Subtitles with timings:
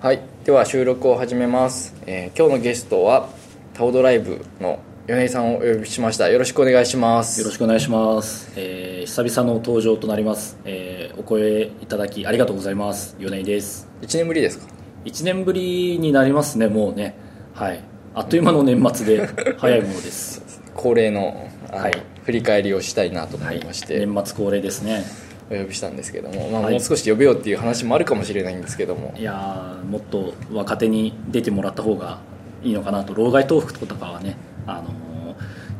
[0.00, 0.20] はい。
[0.44, 3.28] では収録を始めます、えー今日のゲストは
[3.74, 4.78] タオドライブの
[5.08, 6.28] 米井さんをお呼びしました。
[6.28, 7.40] よろしくお願いします。
[7.40, 13.16] よろしくお願いします、えー久々の登場となります、えーお声いただきありがとうございます。
[13.18, 13.88] 米井です。
[14.02, 14.66] 1年ぶりですか
[15.04, 17.16] ？1年ぶりになりますねもうね。
[17.54, 17.80] はい。
[18.14, 19.26] あっという間の年末で
[19.58, 20.60] 早いものです。
[20.76, 21.92] 恒例のはい。
[22.22, 25.02] 振り返りをしたいなと思いまして、年末恒例ですね
[25.50, 26.72] お呼びしたんですけども、まあ、はい。
[26.72, 29.14] もう少し呼べようっていう話もあるかもしれないんですけども。
[29.16, 32.18] いやーもっと若手に出てもらった方が
[32.62, 34.98] いいのかなと老害東北とかはね、あのー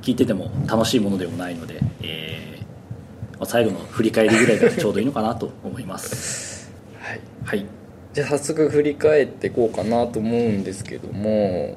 [0.00, 6.72] 聞いてても楽しいものでもないので、えーまあ最後の振り返りぐらいがちょうどいいのかなと思います。
[7.00, 7.20] はい。
[7.44, 7.66] はい。
[8.14, 11.74] じゃあ早速振り返っていこうかなと思うんですけども、え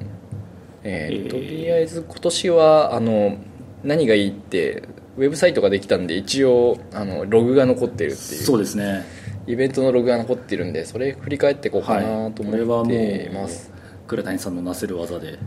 [0.84, 1.28] えー。
[1.28, 3.36] とりあえず今年はあの
[3.84, 4.82] 何がいいって
[5.16, 8.42] ウェブサイトができたんで一応あのログが残ってるっていう。
[8.42, 9.04] そうですね。
[9.46, 13.72] イベントのログが残ってるんでそれ振り返っていこうかなとこれはも思ってうます、
[14.06, 15.38] 倉谷さんのなせる技で。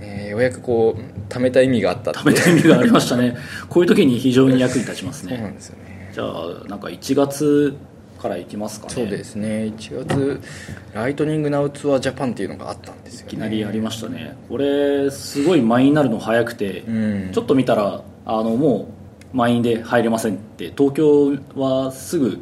[0.00, 3.36] えーようやくこう貯めた意味があった貯めた意味がありましたね。
[3.68, 6.10] こういう時に非常に役に立ちますそうなねんですよね。
[6.12, 7.74] じゃあなんか1月
[8.20, 8.92] からいきますかね。
[8.92, 9.72] そうですね。
[9.76, 10.40] 1月
[10.92, 13.32] ライトニングナウツアージャパンっていうのがあったんですよね。
[13.32, 14.36] いきなりありましたね。
[14.48, 17.30] これすごい満員になるの早くて、うん。
[17.32, 18.88] ちょっと見たらあのも
[19.32, 22.38] う満員で入れませんって東京はすぐ、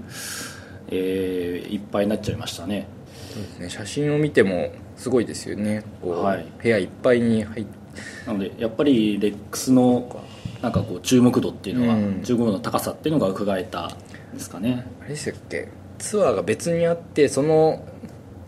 [0.89, 2.87] えーいっぱいになっちゃいましたね。
[3.33, 3.71] そうですね。
[3.71, 5.83] 写真を見てもすごいですよね。
[6.01, 6.47] こう、はい。
[6.63, 7.85] 部屋いっぱいに入って
[8.27, 10.21] なのでやっぱり LEX の
[10.63, 12.23] なんかこう注目度っていうのは、うん。
[12.23, 13.91] 注目度の高さっていうのが伺えたん
[14.35, 14.87] ですかね。
[15.01, 15.69] あれでしたっけ？
[15.99, 17.85] ツアーが別にあってその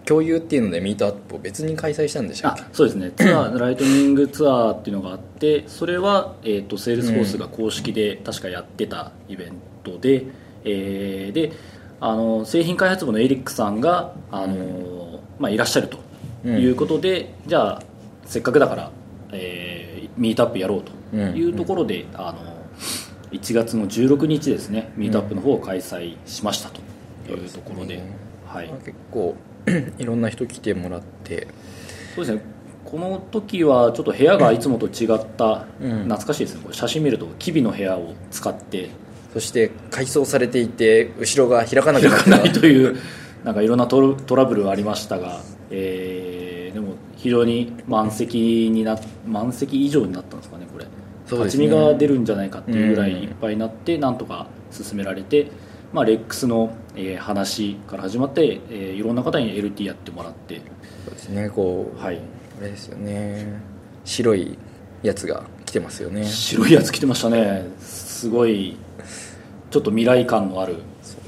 [0.06, 2.62] 共有っていうのでミートアップを別に開催したんでしたっけ？
[2.62, 3.10] あそうですね。
[3.16, 10.24] ツアーライトニングツアーっていうのがあってそれは、えー、とセールスフォースが公式で確かやってたイベントで、
[10.64, 11.52] えーで
[11.98, 15.98] あの製品開発部のエリックさんがあの、まあ、いらっしゃると
[16.48, 17.82] いうことで、じゃあ
[18.26, 18.90] せっかくだから、
[19.32, 22.38] えーミートアップやろうというところで、あの
[23.32, 26.80] 1月の16日ですねミートアップの方を開催しましたと
[27.30, 28.02] いうところで,、
[28.46, 28.68] はい。
[28.68, 29.34] まあ、結構
[29.98, 31.48] いろんな人来てもらって。
[32.14, 32.42] そうですね。
[32.84, 36.04] この時はちょっと部屋がいつもと違った、うん。
[36.04, 36.66] 懐かしいですね。
[36.70, 38.90] 写真見るとキビの部屋を使って。
[39.32, 42.24] そして改装されていて後ろが開かなくなった。
[42.24, 42.96] 開かないという
[43.44, 45.40] なんかいろんなトラトラブルはありましたが、
[45.70, 46.46] えー
[46.76, 50.84] でも非常に満席にな満席以上になったんですかねこれ。
[50.84, 50.90] ね。
[51.26, 55.50] 立ち見が出るんじゃないかっていうぐらうんいいっぱいになって、なんとか進められて、
[55.92, 60.60] まあ、レックスの、えー話から始まって、えーいろんな方に LT やってもらって。
[61.04, 61.48] そうですね。
[61.50, 62.20] こう、はい。
[62.60, 63.60] あれですよね。
[64.04, 64.58] 白い
[65.02, 66.24] やつが来てますよね。
[66.24, 67.68] 白いやつ着てましたね。
[67.80, 68.76] すごい
[69.70, 70.76] ちょっと未来感のある。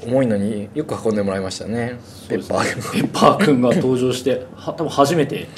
[0.04, 1.98] 重いのによく運んでもらいましたね。
[2.28, 3.02] ペッパーそうですね。
[3.02, 5.48] ペッパー君が登場しては多分初めて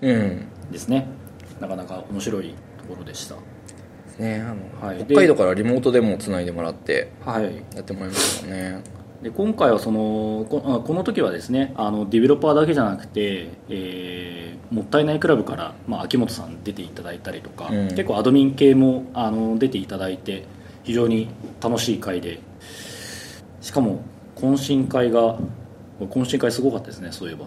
[0.00, 0.46] うん。
[0.70, 1.06] ですね。
[1.60, 3.36] なかなか面白いところでした
[4.18, 5.04] ねあの、はい。
[5.04, 7.44] 北海道からリモートでもつないでもらってはい。
[7.74, 8.82] やってもらいましたね。
[9.22, 17.88] で今回はそのこあこの時はですねあのディベロッパーだけじゃなくて、えーもったいないクラブから、まあ、秋元さん出ていただいたりとか、うん。
[17.90, 20.44] 結構アドミン系もあの出ていただいて
[20.82, 21.28] 非常に
[21.62, 22.40] 楽しい会で
[23.60, 24.00] しかも
[24.34, 25.38] 懇親会が
[26.00, 27.46] 懇親会すごかったですねそういえば。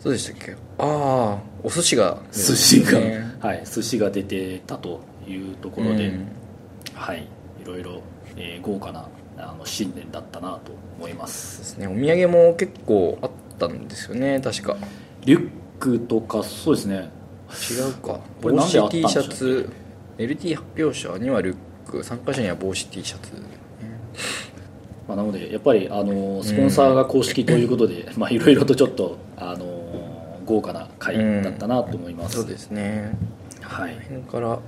[0.00, 0.52] そうでしたっけ？
[0.78, 6.28] ああお寿司が寿司が、ねはい寿司が出てたというところで、うん。
[6.94, 7.28] はい
[7.62, 8.02] いろいろ、
[8.36, 11.58] えー豪華なあの新年だったなと思います。
[11.58, 11.86] ですね。
[11.86, 14.76] お土産も結構あったんですよね確か。
[15.24, 17.10] リュックとかそうですね。
[17.70, 18.20] 違うか。
[18.42, 19.70] これ帽子 T シャツ。
[20.18, 21.56] LT 発表者にはルッ
[21.90, 22.04] ク。
[22.04, 23.32] 参加者には帽子 T シャツ。
[25.08, 33.16] まあ、なのでやっぱりあのスポンサーが公式ということでまあいろいろとちょっとあの豪華な会だったなと思います、そうですね。
[33.60, 33.96] はい。
[34.30, 34.60] から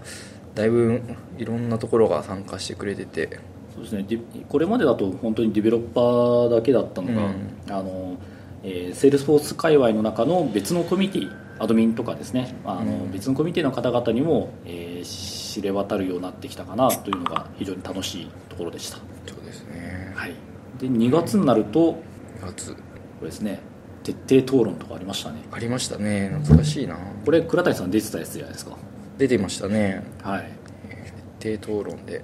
[0.55, 1.01] だいぶ
[1.39, 3.39] いろんなところが参加してくれてて。
[3.75, 4.07] そうですね。
[4.49, 7.57] これまでだと本当にディベロッパーだけだったのが、うん。
[7.69, 8.17] あの
[8.63, 12.55] えーセールスフォース界隈の中の別のコミュニティアドミンとかですね。
[12.65, 19.03] あの、別のコミュニティの方々にも、えー知れ渡るようになってきたかなというのが非常に楽しいところでした、そ
[19.39, 20.11] うですね。
[20.15, 20.35] はい、
[20.79, 22.03] で2月になるとこ
[22.41, 22.75] 2月
[23.23, 23.61] れですね
[24.03, 24.13] 徹
[24.43, 25.43] 底討論とかありましたね。
[25.53, 26.29] ありましたね。
[26.41, 26.99] 懐かしいな。
[27.25, 28.77] これ倉谷さん出てたやつじゃないですか
[29.19, 30.03] 出てましたね。
[30.23, 30.51] はい。
[31.39, 32.23] 徹底討論で。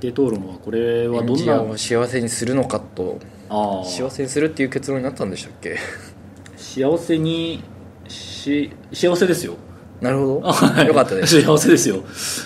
[0.00, 1.62] 徹底討論はこれはどんな？
[1.62, 3.18] を幸せにするのかと。
[3.48, 3.84] ああ。
[3.84, 5.76] 幸せにするっていう結論になったんでしたっけ？
[6.56, 7.62] 幸せに
[8.08, 9.56] し幸せですよ。
[10.00, 10.86] なるほど、 はい。
[10.86, 11.40] よかったです。
[11.42, 12.02] 幸せですよ。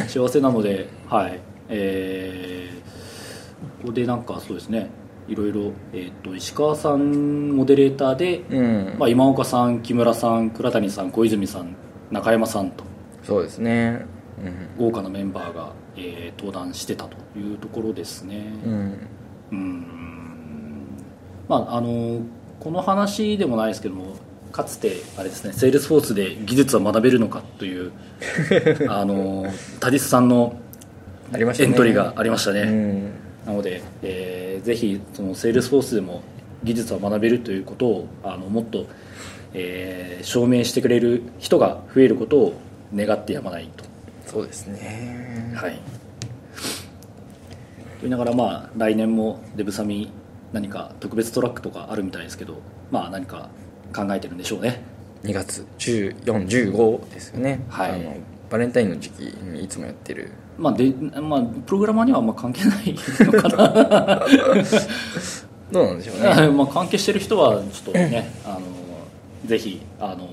[0.08, 1.40] 幸せなのではい。
[1.68, 4.90] えー、ここでなんかそうですね。
[5.28, 11.74] いろいろ、えー、と石川さんモデレーターで、うん、まあ、今岡さん木村さん倉谷さん小泉さん
[12.12, 12.84] 中山さんと
[13.26, 14.06] そうですね。
[14.78, 18.52] 豪華なメンバーが、えー登壇してたというところですね。
[18.64, 19.08] うん、うん、
[19.50, 19.86] うん
[21.48, 22.20] まああの
[22.60, 24.16] この話でもないですけども
[24.52, 27.92] かつてあれですねセールスフォースで技術は学べるのかという
[28.88, 29.46] あの
[29.80, 30.58] タディスさんの
[31.32, 33.10] エントリーがありましたね、うん。
[33.46, 36.22] なので、えーぜひそのセールスフォースでも
[36.64, 38.86] 技術は学べるということをあのもっと、
[39.54, 42.54] えー証明してくれる人が増えることを
[42.94, 43.84] 願ってやまないと
[44.26, 45.80] そうですねはいと
[48.02, 50.10] 言いながらまあ来年もデブサミ
[50.52, 52.58] 何か特別トラックとかあるみたいですけど
[52.90, 53.48] まあ何か
[53.94, 54.82] 考えてるんでしょうね
[55.24, 58.16] 2月1415ですよね、はいあの
[58.48, 64.26] バレンタインの時期にいつもやってるまあでまあプログラマーにはあんま関係ないのかな
[65.72, 68.60] どうなんでしょうねまあ関係してる人はちょっとねあの
[69.46, 70.28] ぜひあの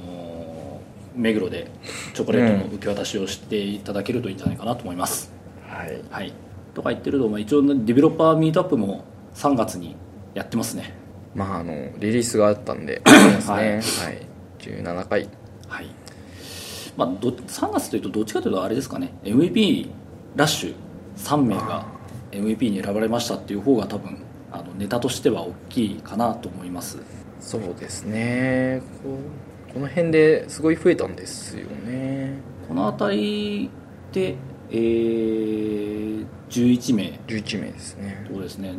[1.15, 1.69] 目黒で
[2.13, 5.31] チョコレートの受け渡しをしていただけるといいんじゃないかなと思います、
[5.67, 6.01] はい。
[6.09, 6.33] はい。
[6.73, 9.05] とか言ってると、まあ、一応ディベロッパーミートアップも
[9.35, 9.95] 3月に
[10.33, 10.95] やってますね。
[11.35, 13.77] まああのリリースがあったんで ははい。
[13.77, 13.81] い、
[14.59, 15.29] 17回。
[15.67, 15.87] はい。
[16.95, 19.13] まあ、ど3月というとどっちかというとあれですかね。
[19.23, 19.89] MVP
[20.35, 20.73] ラッシュ。
[21.17, 21.85] 3名が
[22.31, 24.17] MVP に選ばれましたっていう方が多分
[24.51, 26.97] あのネタとしては大きいかなと思います。
[27.39, 28.81] そうですね
[29.73, 32.33] この辺ですごい増えたんですよね。
[32.67, 33.69] この辺り
[34.11, 34.35] で、
[34.69, 37.19] えー11名。
[37.27, 38.27] 11名ですね。
[38.31, 38.73] そうですね。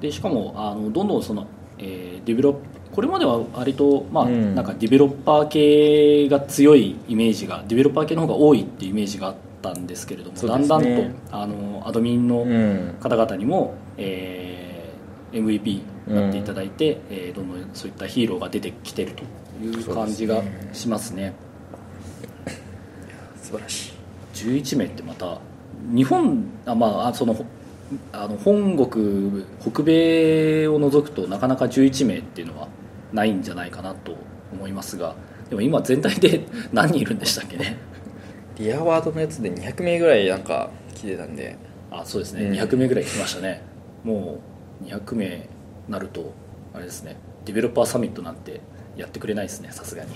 [0.00, 1.46] でしかもあのどんどんその、
[1.78, 2.56] えーディベロッ
[2.92, 4.54] これまでは割と、まあうん。
[4.54, 10.48] なんかディベロッパー系が強いイメージがディベロッパー系の方が多いっていうイメージがあったんですけれども、ね。
[10.48, 10.88] だんだんと
[11.30, 12.94] あのアドミンのうん。
[13.00, 14.68] 方々にも、えー
[15.30, 19.24] MVP になっていただいて、えーどんどんそういったヒーローが出てきてると
[19.64, 20.70] いう感じがそうですね。
[20.74, 21.34] しますね。
[23.42, 23.92] 素晴らしい。
[24.34, 25.38] 11名ってまた
[25.94, 27.44] 日本あまああそのほ
[28.12, 32.68] あの本国北米を除くとなかなか11名っていうのは
[33.12, 34.14] ないんじゃないかなと
[34.52, 35.14] 思いますが
[35.48, 37.76] でも今全体で 何人いるんでしたっけね？
[38.58, 41.56] リアワードのやつで200名ぐらいなんか来てたんで。
[41.90, 43.62] あそうですね、うん200名ぐらい来ましたね。
[44.04, 44.38] も
[44.82, 45.48] う200名
[45.88, 46.32] なると
[46.74, 48.60] あれですねディベロッパーサミットなんて
[48.96, 50.10] やってくれないですねさすがに。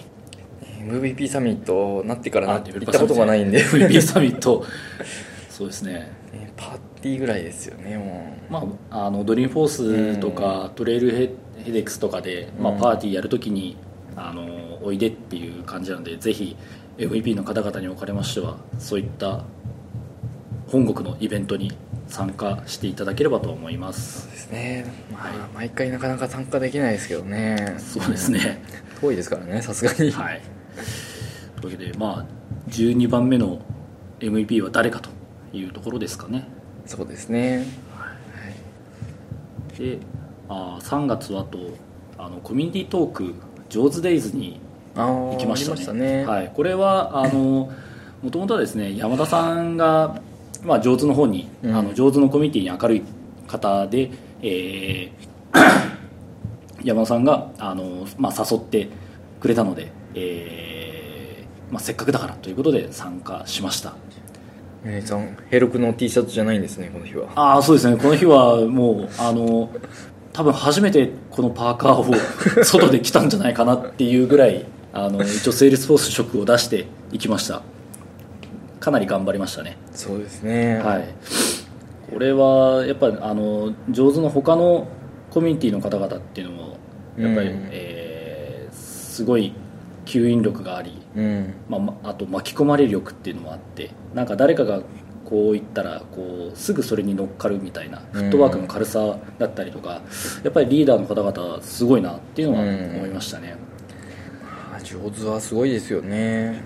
[0.82, 3.64] MVP サミットなってからなあ行ったことがないんで。
[3.64, 4.64] MVP サミット。
[5.48, 5.92] そうですね。
[6.32, 11.30] ねパーティーぐらいですよねもまあ、あのドリームフォースとか、トレイルヘ
[11.64, 13.76] ヘデックスとかで、まあ、うんパーティーやるときに
[14.16, 16.56] あのおいでっていう感じなのでぜひ
[16.98, 19.44] MVP の方々におかれましてはそういった
[20.72, 21.70] 本国のイベントに
[22.08, 24.26] 参加していただければと思います。
[24.26, 24.86] うですね。
[25.12, 27.76] まあ毎回なかなか参加できないですけどね。
[27.78, 28.62] そうですね。
[28.98, 30.10] 遠いですからねさすがに。
[30.12, 30.40] はい。
[31.60, 32.26] というわけでまあ
[32.70, 33.60] 12番目の
[34.20, 35.10] MVP は誰かと
[35.52, 36.48] いうところですかね。
[36.86, 37.66] そうですね。
[39.76, 39.98] で
[40.48, 41.58] あー3月はあと
[42.16, 43.34] あのコミュニティトーク
[43.68, 44.58] ジョーズデイズに
[44.94, 45.74] 行きましたね。
[45.74, 46.24] ありましたね。
[46.24, 47.70] はい、これはあの
[48.22, 50.22] もともとはですね山田さんが、
[50.64, 51.74] まあ、上手の方に、うん。
[51.74, 53.02] あの上手のコミュニティに明るい
[53.46, 54.10] 方で、
[54.42, 55.10] えー
[56.84, 58.88] 山田さんがあの、まあ、誘って
[59.40, 63.94] くれたので、えーまあ、せっかくだからということで参加しました。
[64.84, 67.28] えーさんヘロクの T シャツじゃないんですねこの日は。
[67.36, 67.96] ああそうですね。
[67.96, 69.70] この日はもうあの
[70.32, 77.62] 多分初めてこのパーカーを 外で着たんじゃないかなっていうぐらいあの一応セールスフォース色を出していきました
[78.82, 79.76] かなり頑張りましたね。
[79.92, 80.78] そうですね。
[80.78, 81.04] はい。
[82.12, 84.88] これはやっぱりあの JAWS の他の
[85.30, 86.76] コミュニティの方々っていうのも
[87.16, 87.68] やっぱり、うん。
[87.70, 88.22] えー
[88.72, 89.52] すごい
[90.06, 91.54] 吸引力がありうん。
[91.68, 94.80] まあま、あと巻き込まれる力っていうのもあってなんか誰かが
[95.24, 100.00] こう言ったらこうすぐそれに乗っかるみたいなフットワークの軽さだったりとか、
[100.42, 103.56] やっぱりリーダーの方々はすごいなっていうのは思いましたね、
[104.74, 106.62] あ JAWS はすごいですよね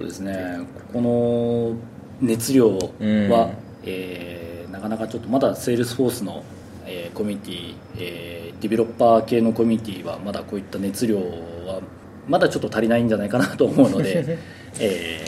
[0.00, 0.60] そうですね。
[0.94, 1.76] この
[2.22, 3.54] 熱量は、うん。
[3.84, 6.42] えーなかなかちょっとまだセールスフォースの、
[6.86, 11.80] えーコミュニティ、えーディベロッパー系のコミュニティはまだこういった熱量は
[12.26, 14.38] まだちょっと足りないんじゃないかなと思うので、
[14.80, 15.24] え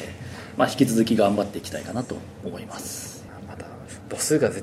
[0.54, 3.26] ーまあ、引き続き頑張っていきたいかなと思います。
[3.46, 3.66] また
[4.08, 4.62] 母数がぜ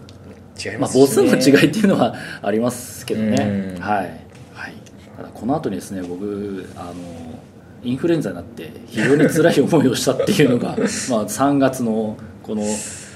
[0.57, 1.29] 違いまあ、ますしね。
[1.29, 3.81] 母数の違いっていうのはありますけどね、うん。
[3.81, 4.19] はい、
[4.53, 4.73] はい、
[5.17, 6.93] ただこの後にですね僕あの
[7.83, 12.63] インフルエンザになって非常に辛い思いをしたっていうのが まあ3月のこの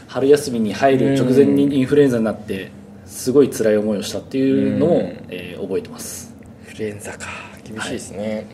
[0.07, 2.71] 春休みに入る直前にインフルエンザになって
[3.05, 5.01] すごい辛い思いをしたっていうのも、うん。
[5.29, 6.35] えー覚えてます。
[6.65, 7.53] フレンザか。
[7.63, 8.45] 厳しいですね、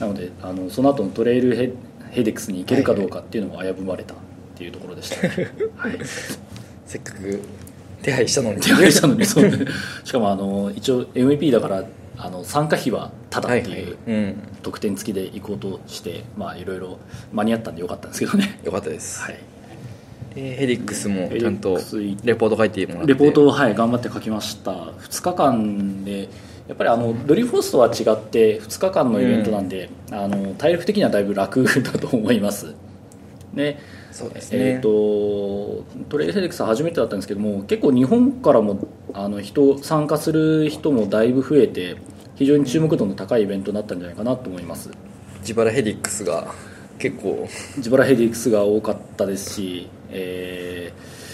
[0.00, 1.70] なのであのその後のトレイルヘ
[2.10, 4.16] ヘデックスに行けるかどうかっていうのも危ぶまれたっ
[4.56, 6.04] ていうところでした、ね はい、うん、
[6.84, 7.40] せっかく
[8.02, 8.60] 手配したのに。
[8.60, 9.50] 手配したのにそう。
[10.04, 11.84] しかもあの一応 MVP だから
[12.18, 14.42] あの参加費はタダってはいううん。
[14.62, 16.98] 特典付きで行こうとして、まあいろいろ
[17.32, 18.60] 間に合ったんでよかったんですけどね。
[18.64, 19.38] よかったです、はい。
[20.34, 21.78] でヘディックスもちゃんと
[22.24, 23.08] レポート書いてもらって。
[23.12, 24.72] レポートを、はい、頑張って書きました。
[24.72, 26.28] 2日間で
[26.66, 32.74] やっぱりあのドリーフォースとは違って2日間のイベントなんで、あの体力的にはだいぶ楽だと思います。
[33.54, 33.78] で
[34.10, 38.78] そうですね、えー、とトレイルヘデックスは初めてだったんですけども結構日本からも
[39.12, 41.96] あの人参加する人もだいぶ増えて
[42.36, 44.90] 非常に注目度の高いイベントになったんじゃないかなと思います。
[45.40, 46.52] 自腹ヘディックスが
[46.98, 47.48] 結構。
[47.76, 51.28] 自腹ヘディックスが多かったですし、えー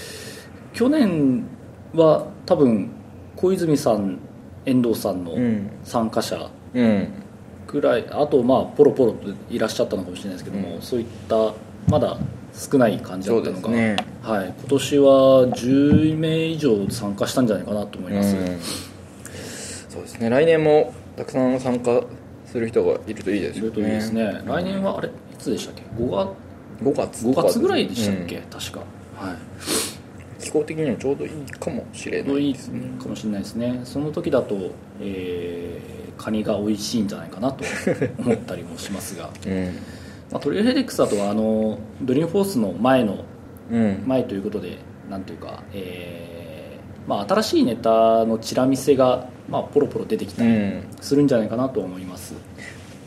[0.74, 1.46] 去年
[1.94, 2.90] は多分
[3.36, 4.18] 小泉さん
[4.66, 5.70] 遠藤さんのうん。
[5.84, 7.08] 参加者うん。
[7.66, 10.82] くらい、あとまあポロポロといらっしゃったのかもしれないですけども、うん。
[10.82, 11.54] そういった
[11.88, 12.18] まだ
[12.54, 13.96] 少ない感じだったのが、ね。
[14.22, 15.06] はい、今年は
[15.48, 18.60] 10名以上参加したんじゃないかなと思います、うん。
[19.90, 20.30] そうですね。
[20.30, 22.02] 来年もたくさん参加
[22.46, 24.42] する人がいるといいですよそれといいですね。
[24.46, 27.26] 来年はあれいつでしたっけ？5月？5月。
[27.26, 28.42] 5月ぐらいでしたっけ、うん。
[28.44, 28.80] 確か。
[29.16, 30.42] はい。
[30.42, 32.80] 気候的にもちょうどいいかもしれないですね。
[33.02, 33.80] かもしれないですね。
[33.84, 34.70] その時だと、
[35.00, 37.64] えーカニが美味しいんじゃないかなと
[38.18, 39.78] 思ったりもしますが、 うん
[40.34, 43.24] まあ、トリエルヘクスだとあのドリームフォースの前の
[43.70, 44.02] うん。
[44.04, 50.88] 前ということでなんというか、えーまあ、新しいネタのチラ見せが、まあ、ポロポロ出てきたりうん。
[51.00, 52.34] するんじゃないかなと思います、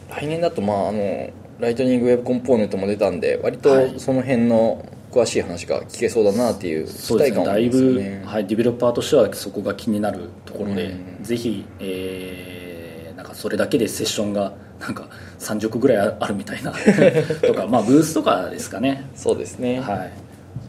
[0.09, 1.29] 来年だとまああの
[1.59, 3.99] ライトニングウェブコンポーネントも出たんで割とはい。
[3.99, 11.23] その辺の詳しい話が聞けそうだなっていう期待感はありますよぶ、ねはい、ディベロッパーとしてはそこが気になるところで、うん。
[11.23, 12.57] ぜひ、えー
[13.17, 15.07] なんかそれだけでセッションがなんか
[15.39, 16.71] 30個ぐらいあるみたいな。
[17.41, 20.11] とか、まあ、ブースとかですかね、そうですね、はい、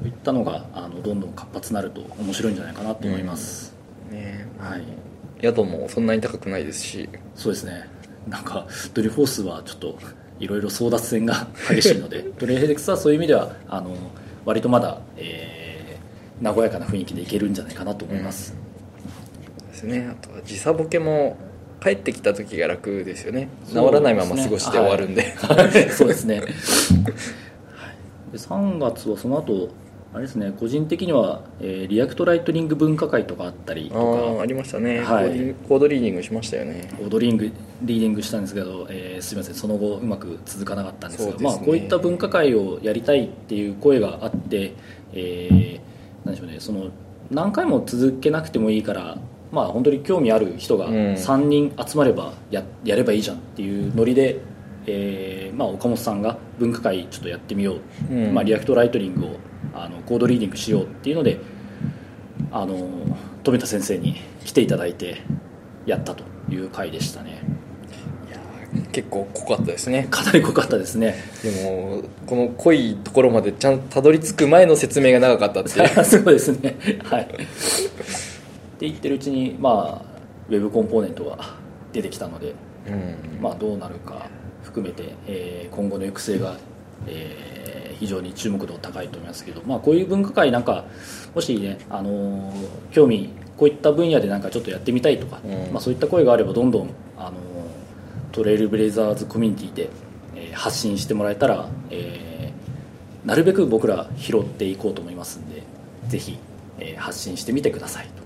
[0.00, 3.75] そういったのがあのどんどん活発になると面白いんじゃないかなと思います、
[4.11, 4.47] ね。
[4.59, 4.83] はい、
[5.43, 7.09] 宿もそんなに高くないですし。
[7.35, 7.88] そうですね。
[8.29, 9.99] なんかドリフォースはちょっと
[10.38, 12.25] いろいろ争奪戦が 激しいので。
[12.38, 13.97] ドリヘデックスはそういう意味ではあの
[14.45, 15.59] 割とまだ、えー
[16.43, 18.55] 和やかな雰囲気でいけるんじゃないかなと思います、
[19.71, 20.09] ですね。
[20.11, 21.37] あとは時差ボケも
[21.82, 23.49] 帰ってきた時が楽ですよね。
[23.68, 25.35] 治らないまま過ごして終わるんで。
[25.90, 26.52] そうですね、はい、で
[28.38, 29.68] 3月はその後
[30.14, 34.38] あれですね個人的には、えーリアクトライトニング分科会とかあったりあとか。
[34.38, 35.54] あありましたね、はい。
[35.68, 36.88] コードリーディングしましたよね。
[37.00, 37.50] オードリング
[37.82, 41.37] リーディングしたんですけど、えーすみませんその後うまく続かなかったんですがね。
[41.40, 44.73] まあ、こういった分科会をやりたいっていう声があって、
[45.12, 45.88] えー
[46.25, 46.90] なんでしょうねその
[47.30, 49.18] 何回も続けなくてもいいから
[49.50, 50.95] まあ本当に興味ある人がうん。
[51.14, 54.40] 3人集まればややればいいじゃんっていうノリで、
[54.87, 57.76] えーまあ、岡本さんが分科会ちょっとやってみよ
[58.11, 58.35] う、うん。
[58.35, 59.37] まあ、リアクトライトニングを
[59.75, 61.38] あのコードリーディングしようっていうので
[62.50, 62.88] あの
[63.43, 65.23] 富田先生に来ていただいて
[65.87, 67.43] やったという回でしたね。
[68.28, 70.07] いやー結構濃かったですね。
[70.11, 71.14] かなり濃かったですね。
[71.43, 76.05] でもこの濃いところまでちゃんとたどり着く前の説明が長かったっていう。
[76.05, 76.76] そうですね。
[77.05, 77.28] はい
[78.78, 80.18] って言ってるうちにまあ
[80.49, 81.37] ウェブコンポーネントが
[81.92, 82.54] 出てきたので、
[82.87, 84.28] うんまあ、どうなるか
[84.62, 86.56] 含めて、えー今後の行く末が、
[87.08, 87.58] えー
[87.99, 90.85] 非常に注目度高いと思いますけど、まあ、こういう分科会なんか
[91.35, 97.35] もしね、あのー興味こういった分野でなんかちょっとやってみたいとか、うんまあ、そういった声があればどんどん、あのー
[98.30, 99.90] トレイルブレイザーズコミュニティで、
[100.37, 105.62] えー発信してもらえたら、えーなるべく僕ら拾っていこうと思いますんで
[106.06, 106.38] ぜひ、
[106.78, 108.18] えー発信してみてくださいと。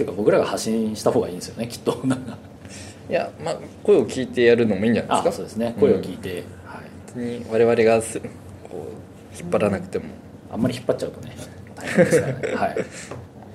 [0.00, 2.00] っていうか僕らが発信した方がいいんですよねきっと。
[3.10, 5.28] いやまあ声を聞いてやるのもいいんじゃないですか？
[5.30, 5.76] あそうですね。
[5.78, 8.28] 声を聞いて、はい、別に我々がすこ
[8.72, 10.06] う引っ張らなくても。
[10.52, 11.36] あんまり引っ張っちゃうとね
[11.76, 12.54] 大変ですからね。
[12.54, 12.76] はい、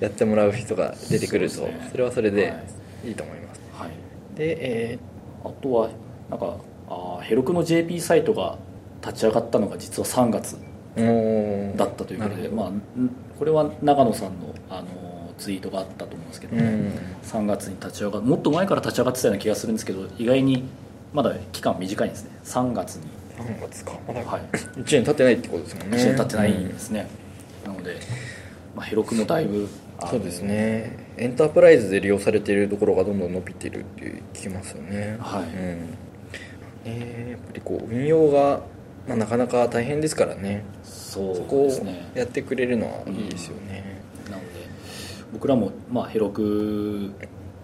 [0.00, 1.90] やってもらう人が出てくるとそ,、ね。
[1.94, 2.56] れはそれでは
[3.04, 3.08] い。
[3.08, 3.90] いいと思います、はい、
[4.36, 4.56] で
[4.92, 4.98] え
[5.44, 5.88] あとは
[6.30, 6.56] なんか
[6.88, 8.56] あーヘロクの JP サイトが
[9.02, 10.56] 立ち上がったのが実は3月
[11.76, 12.80] だったということで、まあ、ん
[13.38, 14.86] これは長野さんの、あの
[15.38, 16.92] ツイートがあったと思うんですけど、うん。
[17.22, 20.64] 3月に立ち上がもっと前から立ち上がってたような気がするんですけど意外に
[21.12, 22.30] まだ期間短いんですね。
[22.44, 23.02] 3月に、
[23.38, 23.92] 3月か。
[24.06, 25.98] まだはい、1年経ってないってことですもんね。
[25.98, 27.06] 1年経ってないんですね、
[27.64, 27.96] なので、
[28.74, 29.68] まあ、ヘロクもだいぶ
[30.10, 30.96] そうですね。
[31.16, 35.16] エンタープライズで利用されているところがどんどん伸びてるって聞きますよね。
[35.20, 35.42] はい。
[35.44, 35.48] うん。
[36.84, 38.60] えーやっぱりこう運用が、
[39.08, 40.64] まあ、なかなか大変ですからね。
[40.82, 43.82] そうそこをやってくれるのはいいですよね、
[45.32, 47.12] 僕らもまあヘロク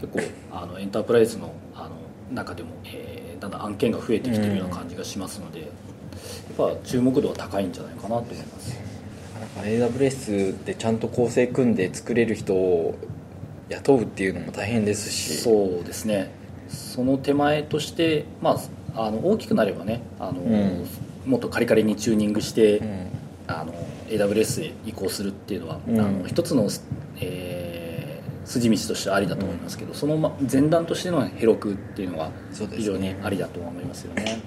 [0.01, 1.91] 結構あのエンタープライズのあの
[2.35, 5.71] 中でも、えーだんだん案件が増えてきてるような感じがしますので、やっ
[6.57, 8.81] ぱ注目度は高いんじゃないかなと思います。
[9.57, 12.95] AWS でちゃんと構成組んで作れる人を
[13.69, 15.39] 雇うっていうのも大変ですし。
[15.39, 16.31] そうですね。
[16.69, 18.57] その手前として、ま
[18.95, 20.87] あ、あの大きくなればねあの、ん。
[21.27, 23.07] もっとカリカリにチューニングして、うん。
[23.49, 23.75] あの
[24.09, 26.01] AWS へ移行するっていうのは、うん。
[26.01, 26.69] あの一つの、
[27.21, 28.03] えー
[28.45, 32.31] 筋道としてありだと思いますけど、そのま前段としてのヘロクっていうのは
[32.73, 34.43] 非常にありだとは思いますよね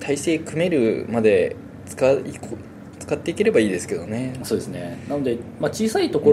[0.00, 2.40] 体制組めるまで使い
[2.98, 6.32] 使っていければいいですけどねそうですねなので、まあ、小さいとこ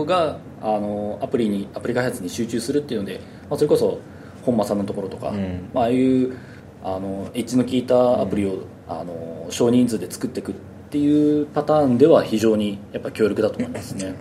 [0.00, 4.00] ろが、あのアプリにアプリ開発に集中するっていうので、まあ、それこそ
[4.42, 6.36] 本間さんのところとか、うんまあああいう
[6.82, 10.54] あのエッジの効いたアプリを、あの少人数で作っていくっ
[10.96, 14.14] ていうパターンでは非常にやっぱ強力だと思いますね。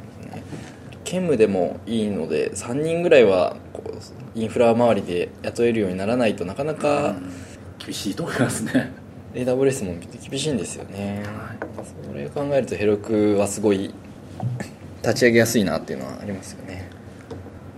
[1.05, 3.55] 兼務でもいいので3人ぐらいは
[4.33, 7.15] インフラ周りで雇えるようにならないとなかなか
[7.77, 8.91] 厳しいと思いますね。
[9.33, 9.95] AWS も
[10.29, 11.23] 厳しいんですよね。
[12.09, 13.93] それを考えるとヘロクはすごい
[15.01, 16.89] 立ち上げやすいなっていうのはありますよね。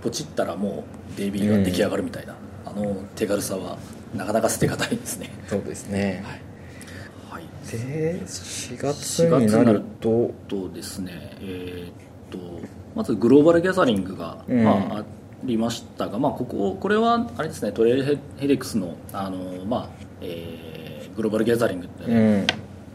[0.01, 0.85] ポチったらも
[1.15, 2.35] うベイビーが出来上がるみたいな、
[2.65, 3.77] あの手軽さは
[4.15, 5.29] なかなか捨てがたいですね。
[5.47, 6.41] そうですね、はい
[7.71, 10.31] で4月になると。
[10.47, 11.91] とですねえーっ
[12.29, 12.37] と
[12.95, 14.63] まずグローバルギャザリングが、うん。
[14.63, 15.05] まあ、あ
[15.43, 19.89] りましたが、まあ、こここれはあれですねトレイルヘヘデックスのあの、まあ
[20.21, 22.47] えーグローバルギャザリングって、ねうん。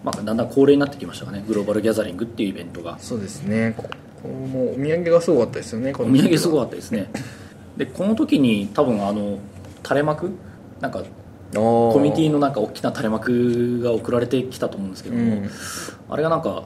[0.04, 2.98] まあ、だんだん恒例になってきましたかねグローバルギャザリングっていうイベントが。
[2.98, 3.74] そうですね。
[3.76, 3.88] こ
[4.22, 7.10] こもお土産がすごかったですよねこおの土産すごかかったですね。
[7.76, 9.38] でこの時に多分あの
[9.82, 10.30] 垂れ幕
[10.80, 11.02] なんか
[11.54, 15.50] ココミュニティのなんか大きな垂れ幕が送られてきたと思うんですけども、うん。
[16.08, 16.64] あれがなんか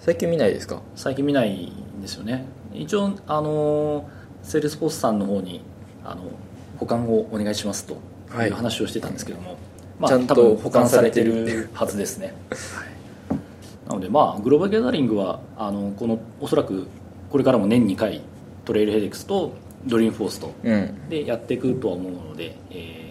[0.00, 0.82] 最近見ないですか？
[0.96, 2.44] 最近見ないんですよね。
[2.74, 4.08] 一応あの
[4.42, 5.62] セールスフォースさんの方に
[6.04, 6.22] あの
[6.78, 7.96] 保管をお願いしますと
[8.30, 8.48] はい。
[8.48, 9.56] いう話をしてたんですけども、
[10.00, 11.68] まあ、ちゃんと保管されてる。
[11.74, 12.84] はずですね、は
[13.36, 16.88] い、なのでまあグローバルギャザリングはあのこのおそらく
[17.30, 18.22] これからも年2回
[18.64, 19.52] トレイルヘデックスと
[19.86, 21.08] ドリームフォースとうん。
[21.08, 23.01] でやっていくとは思うので、えー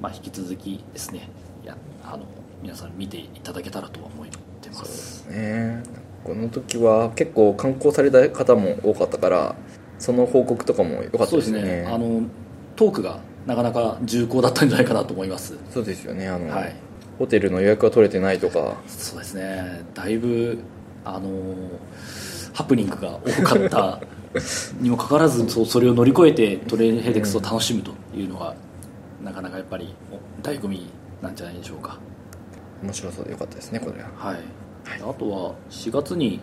[0.00, 1.28] まあ、引き続きですね
[1.64, 2.24] やあの
[2.62, 4.26] 皆さん見ていただけたらとは思っ
[4.60, 5.26] てます。
[5.28, 5.82] ね。
[6.24, 9.56] この時は結構観光された方も多かったから
[9.98, 11.62] その報告とかも良かったそうですね。
[11.62, 12.22] ねあの
[12.76, 15.56] トークがなかなか重厚だったんじゃないかなと思います。
[15.70, 16.28] そうですよね。
[16.28, 16.76] あの、はい。
[17.18, 18.76] ホテルの予約が取れてないとか。
[18.86, 19.82] そうですね。
[19.94, 20.58] だいぶ
[21.04, 21.28] あの
[22.52, 24.00] ハプニングが多かった
[24.80, 28.54] にもかかわらずそうそれを乗り越えてトレイルヘデックスを楽しむというのが、
[29.22, 30.86] なかなかやっぱりお醍醐味
[31.22, 31.98] なんじゃないでしょうか。
[32.82, 34.08] 面白そうでよかったですねこれは。
[34.14, 34.38] はい、
[34.86, 36.40] あとは4月に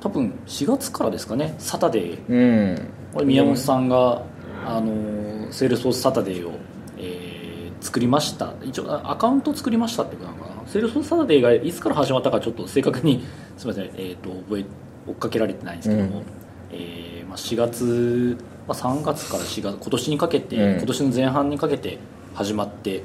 [0.00, 1.54] 多分4月からですかね。
[1.58, 2.28] サタデー。
[2.28, 2.88] うん。
[3.12, 4.22] これ宮本さんが、
[4.64, 6.52] あのセールスフォースサタデーを、
[6.98, 7.38] えー
[7.80, 8.54] 作りました。
[8.64, 13.24] 一応あアカウント作りましたってことなのかなセールスフォースサタデーがいつから始まったかちょっと正確に
[13.56, 14.64] すみません、えー、と覚え
[15.06, 16.24] 追っかけられてないんですけども、うん。
[16.72, 18.36] えーまあ、4月、
[18.68, 20.76] まあ、3月から4月今年にかけて、うん。
[20.76, 21.98] 今年の前半にかけて
[22.34, 23.02] 始まって、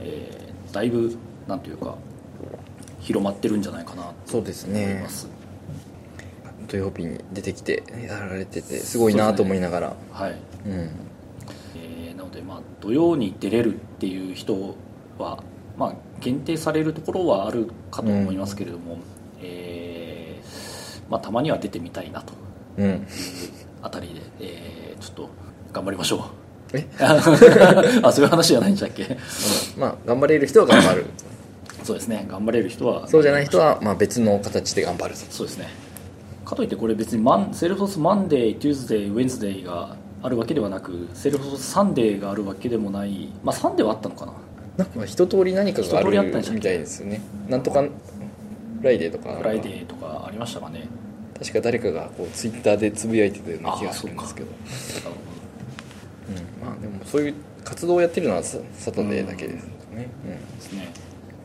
[0.00, 0.44] えー
[0.74, 1.16] だいぶ
[1.46, 1.94] なんというか
[3.00, 5.28] 広まってるんじゃないかなとそうです思いねます、
[6.66, 9.96] 土曜日に出てきてやられててすごいなと思いながら。
[10.10, 10.32] はい。
[10.66, 10.72] うん。
[11.76, 14.74] えーなので、まあ、土曜に出れるっていう人
[15.18, 15.42] は、
[15.76, 18.98] まあ、限定されるところはあるかと思いますけれども、
[19.40, 22.32] えーまあ、たまには出てみたいなと
[22.80, 23.06] いううん
[23.84, 25.28] あたりで、えーちょっと
[25.72, 26.30] 頑張りましょ
[26.72, 26.76] う。
[26.76, 26.86] え？
[27.00, 29.16] あそういう話じゃないんでしたっけ？
[29.78, 31.06] まあ頑張れる人は頑張る。
[31.84, 32.26] そうですね。
[32.28, 35.14] 頑張れる人はそうじゃない人はまあ別の形で頑張る。
[35.16, 35.68] そうですね。
[36.44, 43.28] かといってこれ別にマンセールフォースマンデー、テューズデー、ウェンズデーがあるわけではなくセールフォースサンデーがあるわけでもない。
[43.42, 44.32] まあサンデーはあったのかな？
[44.78, 47.20] なんか一通り何かがあるみたいですよね。
[47.48, 47.90] なんとかフ
[48.82, 49.34] ライデーとか。
[49.36, 50.86] フライデーとかありましたかね
[51.38, 54.48] 確か誰かがこうツイッターでつぶやいてたような気がするんですけど。
[54.48, 54.54] うん
[56.66, 60.56] まあでもそういう活動をやってるのはササタデーだけですね、うん。
[60.56, 60.88] ですね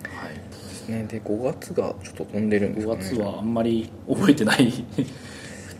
[0.04, 0.34] はい。
[0.36, 1.04] ですね。
[1.04, 4.72] で5月がちょっと飛んでるんですか5ね月はあんまり覚えてない。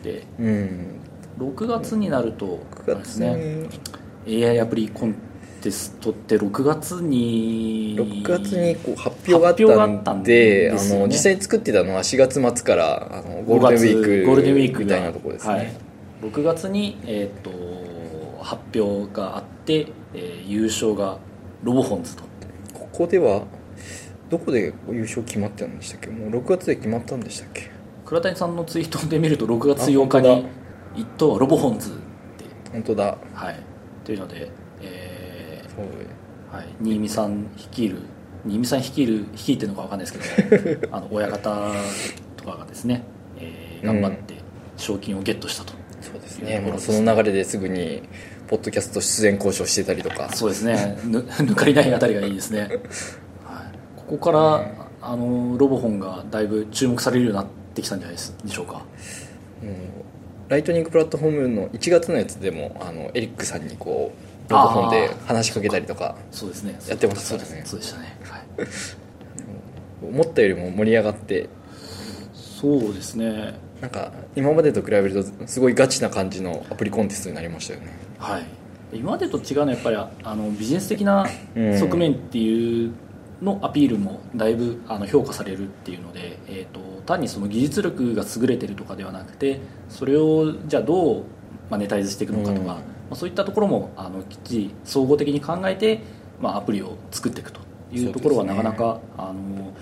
[0.04, 1.00] でうん。
[1.38, 3.70] 6月になると9あれです月ね。
[4.26, 5.16] に、AI アプリコン
[5.60, 10.78] テストって6月に6月にこう発表があったたんんでね。
[10.80, 15.74] あの実際に作ってたのは4月末からあのゴールデンウィークゴールデンウィークがみたいなところですね、はい、
[16.24, 21.20] 6月に、えー、と発表があって、えー優勝が
[21.64, 22.24] ロボホンズと。
[22.74, 23.44] ここでは
[24.30, 26.10] どこで優勝決まってたんでしたっけ？
[26.10, 27.70] もう6月で決まったんでしたっけ？
[28.06, 30.46] 倉谷さんのツイートで見ると6月8日に
[30.96, 32.00] 一等はロボホンズって
[32.72, 33.18] 本当だ。
[33.34, 33.56] はい。
[34.04, 34.52] というので、え
[35.76, 37.98] そうーはい、新見さん率いる
[38.46, 41.72] 新見さん率いる率いてるのか分かんないですけど あの親方
[42.38, 43.04] とかがですね、
[43.38, 44.36] えー頑張って
[44.78, 48.04] 賞金をゲットしたと、そうですね、まあ、その流れですぐに
[48.48, 50.30] ポッドキャスト出演交渉してたりとか。
[50.34, 50.98] そうですね。
[51.06, 52.70] ぬ 抜かりないあたりがいいですね、はい、
[53.96, 58.82] ここから、あのロボホンがだいぶ注目されるようになってきたんじゃないでしょうか。
[59.64, 59.76] うん。
[60.50, 66.80] ライトニングプラットフォームの1月のやつでもあのエリックさんにこうロボホンで話しかけたりとかそうですね。
[66.88, 67.40] やってましたね。
[67.46, 68.68] そうですそうでしたね、はい、
[70.10, 71.50] 思ったよりも盛り上がって。
[72.34, 73.54] そうですね。
[73.80, 77.88] なんか今までと比べるとすごいガチな感じのアプリコンテストになりましたよね。
[78.18, 78.44] はい。
[78.92, 81.80] 今までと違うのはやっぱりあのビジネス的なうん。
[81.80, 82.92] 側面っていう
[83.42, 91.24] のアピールもだいぶあの評価されるっていうので、えー、と単にその技術力が優れてるとかではなくてそれをじゃあどう
[91.70, 96.02] マネタイズしていくのかとか、うんまあ、そういったところもあのきっちり総合的に考えて、
[96.40, 97.60] まあ、アプリを作っていくと
[97.92, 99.74] いうところはなかなか、あの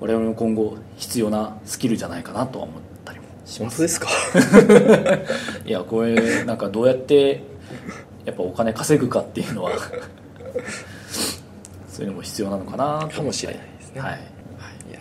[0.00, 3.76] 我々も今後必要なスキルじゃないかなとは思ったりもします。
[3.76, 4.08] 本当ですか？
[5.66, 7.42] いやこれなんかどうやって
[8.24, 9.72] やっぱお金稼ぐかっていうのは
[11.88, 14.00] そういうのも必要なのかなかもしれないですね。
[14.00, 14.20] はい。
[14.90, 14.94] い。
[14.94, 15.00] や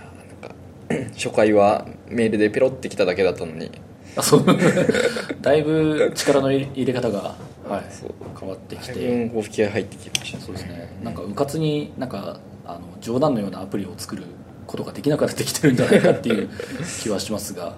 [0.89, 3.71] ーなんか 初回はメールでペロってきただけだったのに
[4.15, 4.45] あそう。
[5.41, 7.35] だいぶ力の入れ方が、
[7.69, 7.83] はい
[8.39, 9.25] 変わってきて。
[9.27, 10.99] ぶこう気合入ってきましたそうですね。
[11.03, 14.23] なんかうかつになんかあの冗談のようなアプリを作る
[14.67, 16.49] ことができなくなってきてるんじゃないかっていう
[17.01, 17.75] 気はしますが、はい、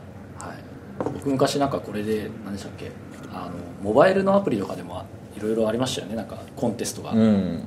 [1.14, 2.92] 僕昔なんかこれで何でしたっけ？
[3.34, 3.52] あの
[3.84, 5.04] モバイルのアプリとかでも
[5.38, 6.16] いろいろありましたよね。
[6.16, 7.64] なんかコンテストが、うん。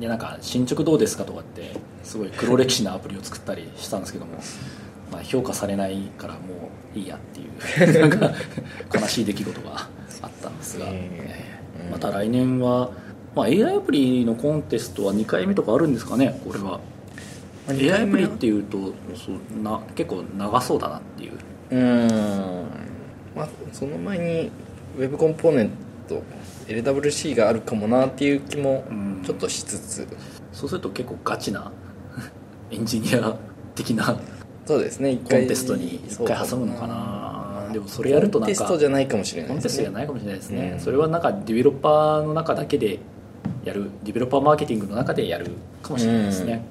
[0.00, 4.32] でなんか進捗どうですかとかってすごい黒歴史なアプリを作ったりしたんですけども、
[5.12, 6.42] まあ、評価されないからもう
[6.94, 8.32] いいやっていう なんか
[8.94, 9.88] 悲しい出来事が
[10.22, 11.90] あったんですが、うんえー。
[11.90, 12.90] また来年は、
[13.34, 16.80] まあ、AI アプリのコンテストは2回目とかあるんですかねこれは。
[17.68, 21.32] AI アプリっていうとそうな結構長そうだなっていう。
[21.70, 22.66] うーん。
[23.34, 24.50] まあその前に
[24.98, 25.70] ウェブコンポーネン
[26.08, 26.22] ト
[26.68, 29.22] LWC があるかもなっていう気もうん。
[29.24, 30.06] ちょっとしつつ、
[30.52, 31.70] そうすると結構ガチな
[32.72, 33.36] エンジニア
[33.76, 34.18] 的な
[34.66, 37.70] そうですね一コンテストに1回挟むのかな。
[37.72, 42.98] でもそれやるとなんかコンテストじゃないかもしれなコンテストじゃないかもしれないですね、うんそれはなんかディベロッパーの中だけで
[43.64, 43.90] やる。
[44.04, 46.64] ディベロッパーマーケティングの中でやるかもしれないですね、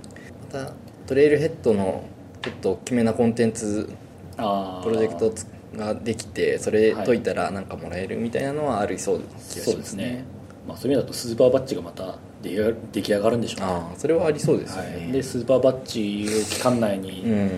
[0.53, 0.73] また
[1.07, 2.03] トレイルヘッドの
[2.41, 3.89] ちょっと大きめなコンテンツ
[4.37, 4.83] あー。
[4.83, 5.33] プロジェクト
[5.77, 10.25] ができてそれ解いたらなんかもらえるみたいなのはありそうな気がそうですね、
[10.67, 13.65] まあ、そういう意味だとスーパーバッジがまた出来上が出来上がるんでしょうね。
[13.67, 17.51] ああそれはありそうですよね、はい、でスーパーバッジを期間内うにん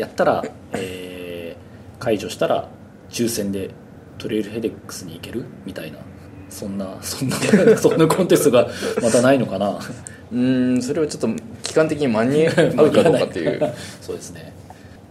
[0.00, 1.30] やったら、えー
[2.00, 2.68] 解除したら
[3.10, 3.70] 抽選で
[4.18, 5.98] トレイルヘデックスに行けるみたいな
[6.48, 7.36] そんなそんな
[7.76, 8.68] そんなコンテストが
[9.00, 9.78] またないのかな。
[10.32, 11.28] うんそれはちょっと
[11.62, 12.50] 期間的に間に合
[12.84, 13.72] うかどうかっていう。
[14.00, 14.52] そうですね。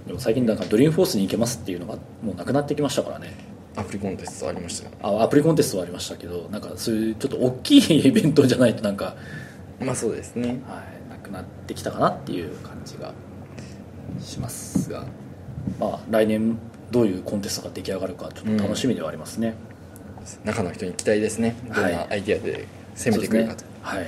[0.08, 3.34] でも最近なんかドリームフォースに行けますっていうのがもうなくなってきましたからね。
[3.76, 4.92] アプリコンテストありましたよ。
[5.02, 9.16] あアプリコンテストはありましたけどなんかそういうちょっと大きいイベントじゃないとなんか、
[9.80, 10.48] まあそうですね。
[10.68, 13.14] はい、なくなってきたかなっていう感じが
[14.22, 15.06] しますが
[15.80, 16.58] まあ来年
[16.92, 19.54] どういうコンテストが出来上がるかちょっと楽しみではありますね、
[20.44, 21.56] 中の人に期待ですね。
[21.68, 23.56] どんはいなアイディアで攻めてくるか。
[23.56, 23.80] と、そうですね。
[23.82, 24.08] はい。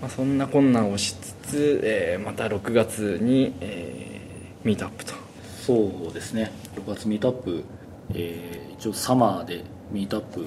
[0.00, 5.14] まあ、そんな困難をしつつ、えーまた6月に、えーミートアップと。
[5.66, 6.52] そうですね。
[6.76, 7.64] 6月ミートアップ、
[8.14, 10.46] えー一応サマーでミートアップ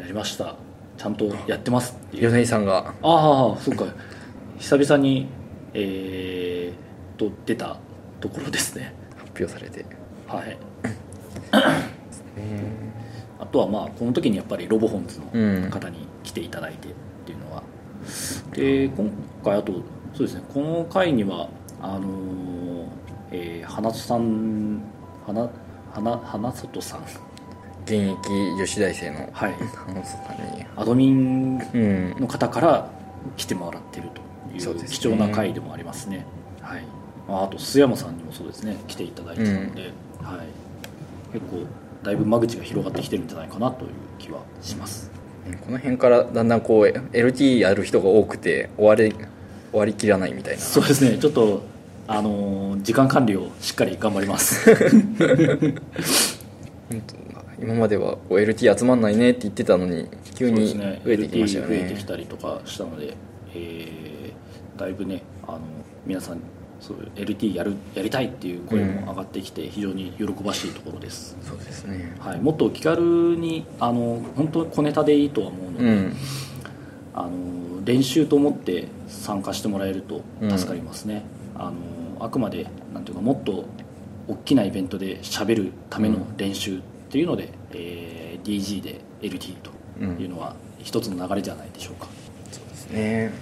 [0.00, 0.56] やりました。
[0.96, 2.30] ちゃんとやってますっていう。
[2.30, 2.94] 米井さんが。
[3.02, 3.86] ああそうか。
[4.58, 5.28] 久々に
[5.74, 7.76] えー、と出た
[8.20, 8.94] ところですね。
[9.16, 9.84] 発表されて。
[10.26, 10.58] はい。
[13.40, 16.92] あとはまあこの時にやっぱりロボホンズの方に来ていただいてっ
[17.24, 17.62] ていうのは、
[18.52, 19.10] で今
[19.44, 19.72] 回あと
[20.14, 20.42] そうですね。
[20.52, 21.48] この回には
[21.80, 22.88] あのー
[23.30, 24.82] えー花里さん
[25.26, 25.48] 花
[25.92, 27.00] 花花里さん。
[27.84, 29.54] 現役女子大生のはい。
[29.86, 30.64] 花里さんに。
[30.76, 32.16] アドミンうん。
[32.20, 32.90] の方から
[33.36, 34.20] 来てもらってると
[34.54, 36.26] いう貴重な回でもありますね。
[36.60, 36.82] はい。
[37.28, 38.76] まあ、あと須山さんにもそうですね。
[38.88, 39.82] 来ていただいてたので、
[40.22, 41.66] はい、結構
[42.02, 45.10] だいぶ間口が広がってきてるんじゃないかなという気はします。
[45.64, 49.14] この辺からだんだんこう LT やる人が多くて終わり
[49.70, 50.60] 終わりきらないみたいな。
[50.60, 51.18] そうですね。
[51.18, 51.62] ちょっと
[52.06, 54.70] あのー時間管理をしっかり頑張ります。
[57.60, 63.14] 今までは LT 集まんないねって言ってたのに急に増えてきましたよ LT 増えねてきたりとかしたので、
[63.54, 64.07] えー
[64.78, 65.60] だいぶねあの
[66.06, 66.40] 皆さん
[66.80, 72.16] そういう LT やるやりたいっていう声も上がってきて非常に喜ばしいところです、そうですね。
[72.20, 73.02] はい、もっと気軽
[73.36, 76.16] にあの本当に小ネタでいいとは思うので、うん。
[77.14, 80.22] あの練習と思って参加してもらえると
[80.56, 81.24] 助かりますね、
[81.56, 83.64] あのあくまでなんていうかもっと
[84.28, 89.70] 大きなイベントで喋るための練習っていうので、えー DG で LT と
[90.22, 92.06] いうのは一つの流れじゃないでしょうか、
[92.50, 93.32] そうですね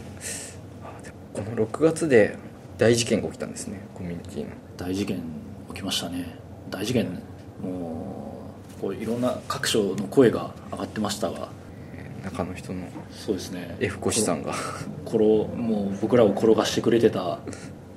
[1.36, 2.36] この6月で
[2.78, 4.50] 大事件が起きたんですねコミュニティの。
[4.76, 5.22] 大事件
[5.68, 6.38] 起きましたね。
[6.70, 7.06] 大事件
[7.62, 11.48] もうこういろんな各所の声が上がってましたが。
[11.94, 13.76] えー中の人のそうですね。
[13.78, 14.52] F コシさんが。
[15.04, 17.38] 転もう僕らを転がしてくれてた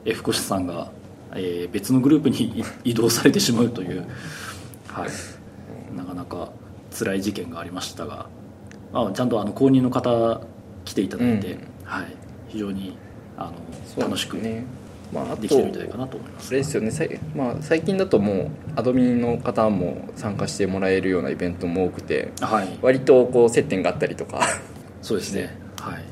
[0.05, 0.91] F コシさんが、
[1.33, 4.05] えー別のグループにい移動されてしまうという、
[4.87, 6.51] はい、なかなか
[6.91, 8.27] 辛い事件がありましたが、
[8.91, 10.41] まあ、ちゃんとあの公認の方
[10.85, 11.67] 来ていただいて、うん。
[11.83, 12.15] はい、
[12.49, 12.97] 非常に
[13.39, 13.51] あ
[13.97, 14.65] の楽しくね
[15.11, 16.49] まあ、できてるんじゃないかなと思います。
[16.49, 17.19] あれですよね。
[17.35, 22.77] まあ、最近だともうアドミンの方も参加してもらえるようなイベントも多くてはい。
[22.81, 24.41] 割とこう接点があったりとか。
[25.01, 25.57] そうですね。
[25.81, 26.03] はい。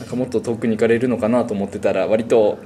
[0.00, 2.58] なんかもっと遠くに行かれるのかなと思ってたら割と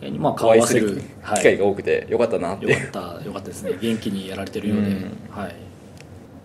[0.00, 1.00] えーまあお会いする
[1.36, 2.66] 機会が多くてよかったなって。
[2.66, 2.84] よか
[3.16, 3.74] ったよかったですね。
[3.80, 4.94] 元気にやられてるようで、うん。
[5.30, 5.54] はい。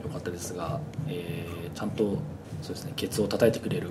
[0.04, 2.18] よかったですが、えーちゃんと
[2.62, 3.90] そうですねケツを叩いてくれる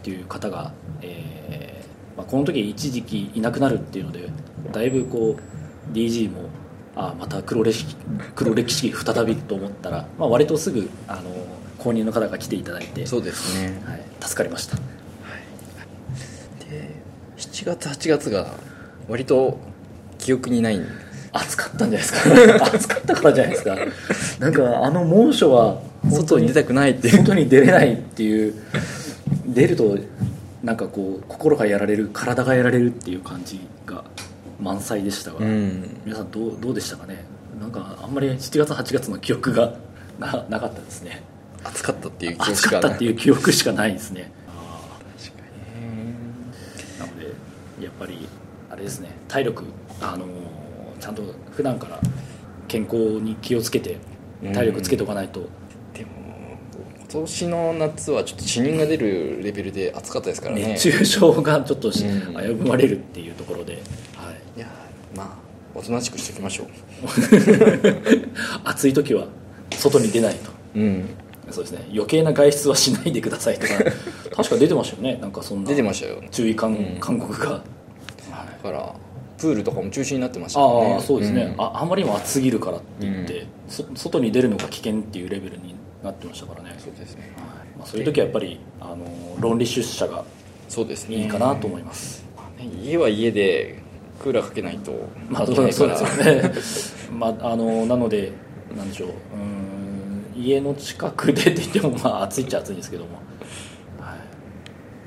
[0.00, 4.28] っていう方が、えーまあ、この時一時期いなくなるっていうので
[4.72, 6.48] だいぶこう DG も
[6.96, 7.96] あまた黒歴史
[8.34, 11.30] 黒歴史再びと思ったら、まあ、割とすぐあの
[11.78, 13.82] 公認の方が来ていただいて、そうですね。
[13.86, 14.76] はい、助かりました。
[14.76, 14.82] で
[17.38, 18.52] 7月8月が
[19.08, 19.58] 割と
[20.18, 20.86] 記憶にないん。
[21.32, 22.66] 暑かったんじゃないですか。
[22.74, 23.76] 暑かったからじゃないですか。
[24.40, 27.18] なんかあの猛暑は外に出たくないっていう。
[27.18, 28.54] 外に出れないっていう
[29.46, 29.98] 出ると
[30.62, 34.04] なんかこう心がやられる体がやられるっていう感じが
[34.60, 36.00] 満載でしたが、うん。
[36.04, 37.24] 皆さんどうどうでしたかね？
[37.60, 39.74] なんかあんまり7月8月の記憶が
[40.18, 41.22] ななかったですね。
[41.64, 42.82] 暑かったっていう記憶暑しかない。
[42.82, 44.32] かったっていう記憶しかないですね。
[45.18, 47.26] 確かなので
[47.84, 48.28] やっぱり
[48.70, 49.10] あれですね。
[49.28, 49.64] 体力
[50.00, 50.30] あのー
[51.00, 51.98] ちゃんと普段から
[52.68, 53.96] 健康に気をつけて
[54.52, 55.54] 体力つけておかないと、にでも
[57.12, 60.68] 今年の夏はちょっと死人が出るレベルで暑かったですからね。
[60.68, 62.04] 熱中症がちょっと危
[62.54, 63.82] ぶまれるっていうところで、
[64.14, 64.68] はい、いや
[65.16, 65.28] まあ
[65.74, 66.68] おとなしくしておきましょ
[68.64, 69.26] 暑い時は
[69.76, 70.50] 外に出ないと。
[70.76, 71.08] ううん。
[71.50, 71.84] そうですね。
[71.92, 73.74] 余計な外出はしないでくださいとか。
[74.36, 75.18] 確か出てましたよね。
[75.20, 76.22] なんかそんな出てましたよ。
[76.30, 77.60] 注意勧,、告が、はい
[78.62, 78.94] だから
[79.38, 80.94] プールとかも中止になってましたよね。
[80.94, 81.54] ああそうですね、ん。
[81.56, 83.46] ああまりにも暑すぎるからって言って、うん。
[83.68, 86.74] そ外に出るのが危険っていうレベルになってましたからね。
[86.78, 87.32] そうですね。
[87.36, 87.68] はい。
[87.78, 89.04] まあ、そういう時はやっぱりあの
[89.38, 90.24] 論理出社が
[90.68, 91.16] そうですね。
[91.16, 93.78] いいかなと思います、まあね家は家で
[94.22, 94.92] クーラーかけないと
[95.28, 96.52] まあそうですよね。
[97.12, 98.32] まああのなので
[98.76, 99.08] なんでしょう。
[99.08, 103.10] うーん家の近くでって言ってもまあ暑いっちゃ暑いんですけども、
[104.00, 104.18] はい。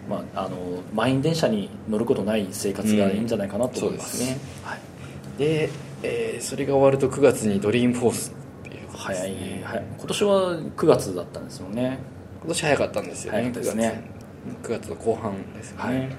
[0.10, 0.58] まあ、あの
[0.94, 4.38] 満員電車に乗ることない生活がいいんじゃないかなと思います,、うんそうですね。
[4.64, 4.80] はい、
[5.40, 5.70] で、
[6.04, 8.43] えーそれが終わると9月にドリームフォース
[9.04, 9.86] 早い早い。
[9.98, 12.00] 今年は9月だったんですよね。
[12.40, 13.52] 今年早かったんですよね。
[13.52, 14.10] ですね。
[14.64, 15.98] 9月 ,9 月の後半ですよね、はい。
[16.00, 16.10] うん。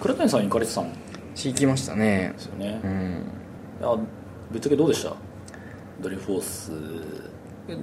[0.00, 0.92] 倉谷さん行かれてたん？
[0.92, 0.98] で
[1.34, 2.32] し行きましたね。
[2.36, 3.26] すよね、いうん。
[3.80, 3.96] や
[4.52, 5.14] ぶっちゃけどうでした？
[6.00, 6.72] ドリフォース。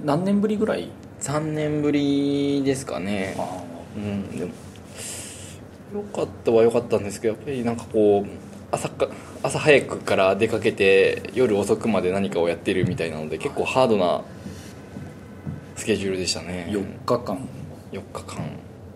[0.04, 3.34] 何年ぶりぐらい？3年ぶりですかね。
[3.38, 3.62] あ
[3.96, 4.30] うん。
[4.38, 4.52] でも
[5.94, 8.26] よかったは良かったんですけどやっぱりなんかこう
[8.72, 9.08] 朝か
[9.42, 14.22] 朝早くから出かけて夜遅くまで何かをやってるみたいなので結構ハードな
[15.76, 16.66] スケジュールでしたね。
[16.70, 17.48] 4日間。
[17.92, 18.38] 4日間。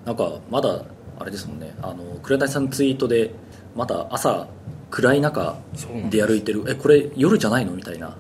[0.05, 0.83] なんかまだ
[1.19, 1.75] あれですもんね。
[1.83, 3.33] あの倉谷さんのツイートで
[3.75, 4.49] まだ朝
[4.91, 5.57] 暗い中
[6.11, 6.65] で歩いてる。
[6.69, 8.17] えこれ夜じゃないのみたいな。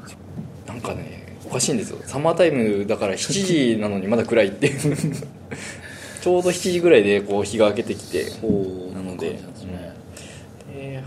[0.66, 1.98] なんかねおかしいんですよ。
[2.04, 4.96] サマータイムだから7時なのにまだ暗いっていう。
[6.20, 8.24] ちょうど7時ぐらいでこう日が明けてきて
[8.92, 9.38] なので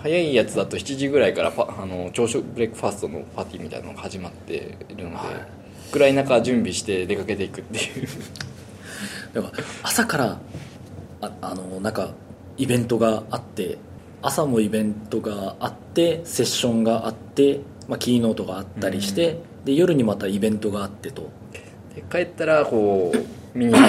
[0.02, 5.92] 早いやつだと7時ぐらいからパあの朝食ブレックファーストのパーティーみたいなのが始まっているので、はい。
[5.92, 8.08] 暗い中準備して出かけていくっていう。
[9.34, 10.40] だから朝から
[11.22, 12.12] ああのなんか
[12.58, 13.78] イベントがあって
[14.22, 21.30] 朝もイベントがあってセッションがあって、まあ、キーノートがあったりして、で夜にまたイベントがあってと。
[21.96, 23.88] で帰ったらこうミニあの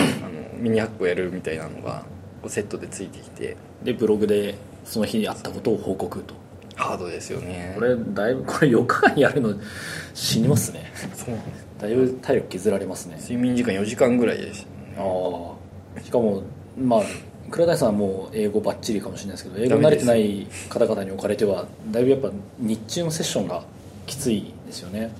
[0.58, 2.04] ミニハックをやるみたいなのが
[2.46, 3.56] セットでついてきて。
[3.84, 6.34] でブログでその日にあったことを報告と。
[6.76, 7.74] ハードですよね。
[7.76, 9.54] これだいぶこれ4日間やるの
[10.14, 10.90] 死にますね。
[11.14, 11.66] そうなんです。
[11.80, 13.16] だいぶ体力削られますね。
[13.20, 14.66] 睡眠時間4時間ぐらいです、
[14.96, 16.00] ああ。
[16.02, 16.42] しかも
[16.78, 17.02] まあ
[17.50, 23.64] 倉谷さんはもう英語ばっちりかもしれないですけど英語慣れてない方々におかれてはだいぶやっぱ日中のセッションが
[24.06, 25.10] きついですよね。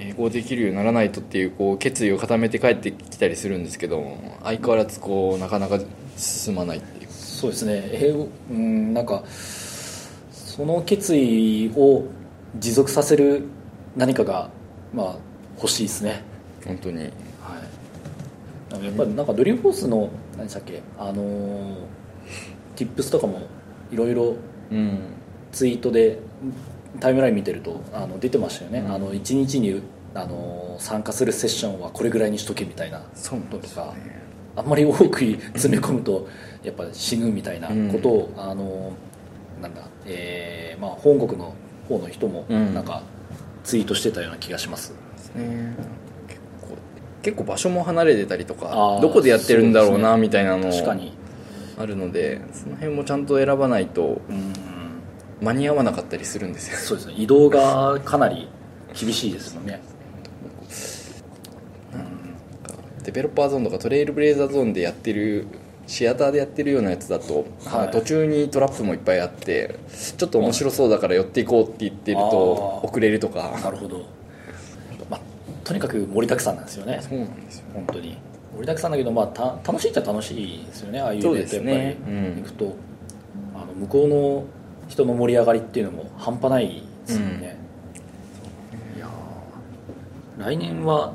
[0.00, 5.80] 英語できるようにならないとっていうこう決意を固めて帰ってきたりするんですけど相変わらずこうなかなか
[6.16, 6.80] 進まない
[7.38, 7.88] そうですね。
[7.92, 9.22] 英語うんなんか
[10.32, 12.04] その決意を
[12.58, 13.44] 持続させる
[13.96, 14.50] 何かが
[14.92, 15.16] まあ
[15.56, 16.24] 欲しいですね。
[16.66, 16.98] 本当に。
[16.98, 17.08] は
[18.80, 18.84] い。
[18.84, 20.82] やっぱりなんかドリームフォースの何でしたっけ？
[20.98, 21.76] あのー、
[22.76, 23.42] Tips とかも
[23.92, 24.36] いろいろ
[24.72, 24.98] うん。
[25.52, 26.18] ツイートで
[27.00, 28.92] タイムライン見てるとあの出てましたよね、うん。
[28.92, 29.80] あの1日に
[30.14, 33.02] あの参加するセッションはこれぐらいにしとけみたいな。
[33.14, 33.94] そうのとか
[34.58, 36.28] あんまり多く詰め込むと
[36.62, 38.92] やっぱ死ぬみたいなことを、あの
[39.62, 41.54] なんだ、えーまあ、本国の
[41.88, 42.74] 方の人もうん。
[42.74, 43.02] なんか
[43.64, 44.92] ツイートしてたような気がします、
[45.34, 45.74] ね。
[46.26, 46.76] 結構
[47.22, 51.12] 結構場所も離れてたりとかどこでやってるんだろうなみたいなの確かに。
[51.78, 54.52] あるのでその辺もちゃんと選ばないとうん。
[55.40, 56.76] 間に合わなかったりするんですよ。
[56.78, 57.14] そうですね。
[57.16, 58.48] 移動がかなり
[58.98, 59.80] 厳しいですよね
[63.08, 65.46] デベロッパーゾーンとかトレイルブレイザーゾーンでやってる
[65.86, 67.90] シアターでやってるようなやつだと、はい。
[67.90, 69.76] 途中にトラップもいっぱいあって
[70.18, 73.58] ちょっと面白そうだから寄っていこうって言ってると遅れるとか。
[73.64, 74.04] なるほど、
[75.08, 75.20] まあ、
[75.64, 77.00] とにかく盛りだくさんなんですよね。
[77.00, 77.64] そうなんですよ。
[77.72, 78.18] 本当に。
[78.52, 81.00] 盛りだくさんだけど、まあ、た楽しいっちゃ楽しいですよね。
[81.00, 81.64] ああいうイベントやっぱり。
[81.64, 82.36] ねうん。
[82.36, 82.76] 行くと、
[83.54, 84.44] あの向こうの
[84.88, 87.58] 人の盛り上がりっていうのも半端ないですよね、
[88.94, 90.42] いやー。
[90.42, 91.14] 来年は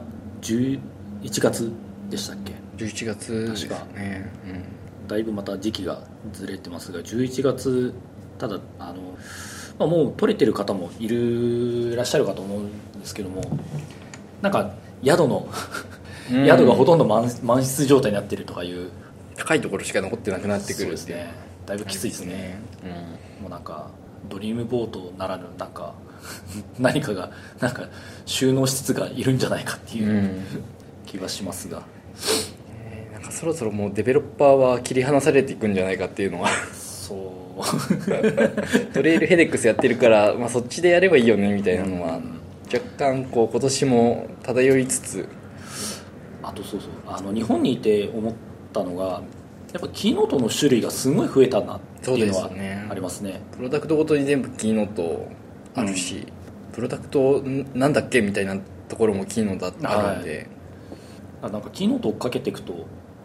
[1.23, 1.71] 11月
[2.09, 3.99] でしたっけ？11月です確か。
[3.99, 4.29] ね、
[5.07, 7.93] だいぶまた時期がずれてますが11月
[8.37, 9.01] ただあの、
[9.79, 11.17] まあ、もう取れてる方もいる
[11.93, 13.41] いらっしゃるかと思うんですけども
[14.41, 15.47] なんか宿の
[16.31, 16.45] うん。
[16.45, 18.89] 宿がほとんど満満室状態になってるとかいう
[19.35, 20.97] 高いところしか残ってなくなってくるっていう。
[20.97, 21.33] そうですね。
[21.65, 22.59] だいぶきついですね。
[23.41, 23.89] もうなんか
[24.29, 25.93] ドリームボートならぬなんか
[26.79, 27.87] 何かがなんか
[28.25, 30.09] 収納しつつがいるんじゃないかってうん、いう。
[30.09, 30.45] うん
[31.13, 31.83] 気がしますが、
[32.81, 36.49] えーなんかそろそろもうデベロッパーは切り離されていくんじゃないかっていうのは。
[36.73, 37.15] そ
[37.55, 38.93] う。
[38.93, 42.19] トレイルヘデックスやってるから、まあ、そっちでやればいいよねみたいなのは
[42.73, 45.29] 若干こう今年も漂いつつ。
[46.41, 46.89] あとそうそう。
[47.05, 48.33] あの日本にいて思っ
[48.73, 49.21] たのが
[49.71, 52.49] やっぱキーノートの種類がすごい増えたなっていうのは
[52.89, 53.41] ありますね。
[53.55, 55.27] プロダクトごとに全部キーノート
[55.75, 56.25] あるし、
[56.73, 58.57] プロダクトんなんだっけみたいな
[58.89, 60.52] ところもキーノートあるんで、あ
[61.49, 62.73] なんかキーノート追っかけていくと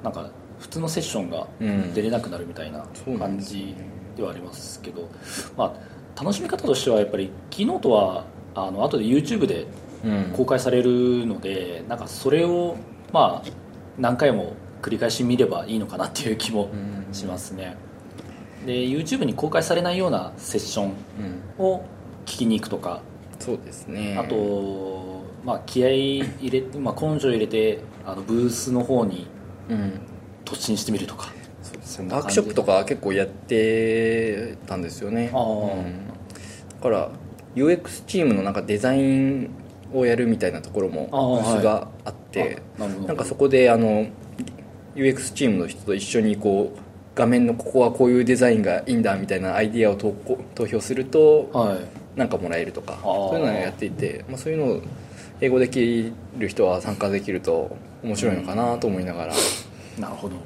[0.03, 1.95] なんか普通のセッションがうん。
[1.95, 2.85] 出れなくなるみたいな
[3.19, 3.75] 感じ
[4.17, 5.09] ではありますけど、
[5.57, 5.77] ま
[6.17, 9.67] あ、楽しみ方としてはやっぱりキーノートはあの後で YouTube で
[10.05, 10.33] うん。
[10.37, 12.77] 公開されるので、なんかそれを
[13.13, 13.49] まあ
[13.99, 17.13] 何回も繰り返し見ればいいのかなっていう気もうん。
[17.13, 17.77] しますね、
[18.67, 20.93] で YouTube に公開されないようなセッション
[21.59, 21.65] うん。
[21.65, 21.85] を
[22.27, 23.01] 聞きに行くとか、
[23.39, 24.17] そうですね。
[24.19, 24.37] あと、
[25.45, 29.27] まあ、気合い入れて、まあ、根性入れてあのブースの方に
[29.69, 30.01] うん。
[30.45, 31.31] 突進してみるとか。
[31.63, 32.15] そうですね。
[32.15, 35.27] ワークショップとか結構やってたんですよね。
[35.27, 36.09] うん。
[36.71, 37.11] だから
[37.55, 39.51] UX チームのなんかデザイン
[39.93, 43.09] をやるみたいなところもああブースがあってあなるほど。
[43.09, 44.07] なんかそこであの
[44.95, 46.79] UX チームの人と一緒にこう
[47.15, 52.19] 画面のここはこういうデザインがいいんだみたいなアイディアを投稿投票するとはい。
[52.19, 53.03] なんかもらえるとかあ。
[53.03, 54.83] そういうのをやっていて、まあ、そういうのを
[55.41, 59.35] 英語できる人は参加できると面白いのかなと思いながら、
[59.99, 60.37] なるほど。
[60.37, 60.41] うん。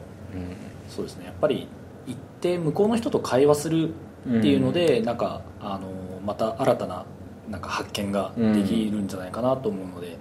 [0.88, 1.26] そうですね。
[1.26, 1.68] やっぱり
[2.06, 3.90] 行って向こうの人と会話する
[4.28, 7.04] っていうので、なんかあのまた新たな
[7.52, 10.16] なんか発見ができるんじゃないかなと思うので、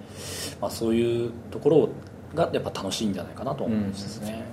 [0.60, 1.88] まあ、そういうところ
[2.34, 4.44] がやっぱ楽しいんじゃないかなと思うんですね、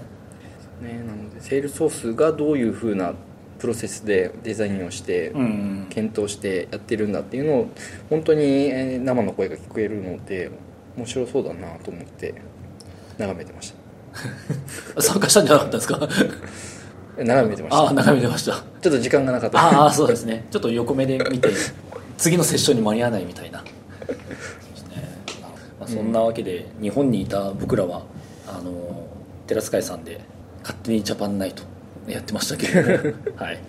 [0.81, 3.13] ね、なのでセールソースがどういうふうな
[3.59, 7.67] プロセスでデザインをしてうん検討してやってるんだっていうのを
[8.09, 10.49] 本当にえー生の声が聞こえるので
[10.97, 12.33] 面白そうだなと思って
[13.17, 13.73] 眺めてまし
[14.99, 15.99] 参加したんじゃなかったですか？
[15.99, 16.07] た
[17.23, 18.53] 眺めてましああた眺めてました。
[18.81, 19.59] ちょっと時間がなかった。
[19.59, 20.45] ああそうですね。
[20.51, 21.49] ちょっと横目で見て
[22.17, 23.61] 次のセッションに間に合わないみたいな。
[23.61, 23.67] ね。
[25.79, 28.03] まあ、そんなわけで、日本にいた僕らは
[28.47, 29.05] あの
[29.47, 30.21] 寺塚さんで
[30.61, 31.63] 勝手にジャパンナイト
[32.13, 33.59] やってましたけれども はい。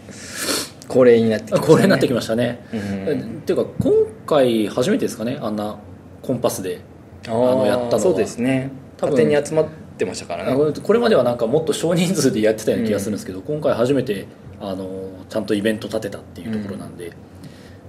[0.88, 3.92] 恒例になってきました、ね、になってきましたね、うんっていうか今
[4.26, 5.78] 回初めてですかねあんな
[6.20, 6.80] コンパスで
[7.28, 8.00] あのやったのは。
[8.00, 8.70] そうですね。
[8.96, 9.68] 多分勝手に集まっ
[9.98, 10.52] てましたからね。
[10.52, 14.26] あこれまではなんかもっと少人数でやってたような気がするんですけど、今回初めて
[14.60, 14.88] あの
[15.28, 17.12] ちゃんとイベント立てたっていうところなんで、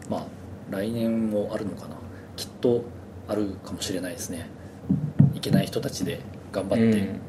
[0.10, 0.26] まあ
[0.70, 1.95] 来年もあるのかな。
[2.36, 2.84] きっと
[3.28, 4.49] あるかもしれないですね。
[5.34, 6.20] いけない人たちで
[6.52, 7.22] 頑張って、うん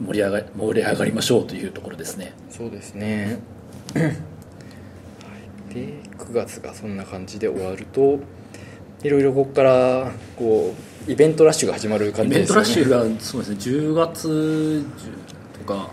[0.00, 2.32] 盛り上が盛り上がりましょうというところですね。
[2.50, 3.38] そうですね。
[3.94, 4.14] はい。
[5.74, 8.18] で9月がそんな感じで終わると
[9.02, 10.74] いろいろここからこ
[11.08, 13.56] うイベントラッシュが始まる感イベンじですよねトラッシュがそうですね。
[13.56, 14.84] 10月
[15.58, 15.90] とか。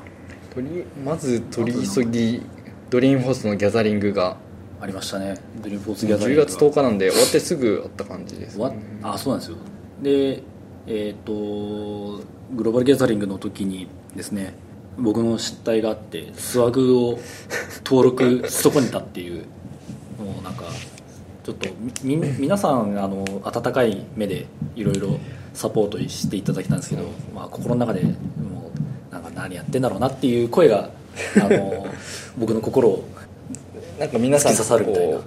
[0.53, 2.41] 取りまず取り急ぎ
[2.89, 4.37] ドリームホースのギャザリングが。
[4.81, 5.35] ありましたね。
[5.61, 6.47] ドリームフォースギャザリン10グが。
[6.47, 8.73] 月10日なんで終わってすぐあった感じです、終わっ
[9.03, 9.57] あそうなんですよ。
[10.01, 10.43] で
[10.87, 12.21] えっ、と
[12.53, 14.53] グローバルギャザリングの時にですね
[14.97, 17.19] 僕の失態があってスワグを
[17.85, 19.45] 登録し損ねたっていう
[20.19, 20.65] もうなんか
[21.43, 21.69] ちょっと
[22.03, 24.45] みみ皆さんあの温かい目で
[24.75, 25.17] いろいろ
[25.53, 28.71] サポートしていただきたんですけど、まあ、心の中でも
[29.09, 30.89] うなんか何やってんだろうなっていう声が
[31.41, 31.87] あの
[32.37, 33.07] 僕の心を
[33.99, 35.17] なんか皆さん刺さるみたいな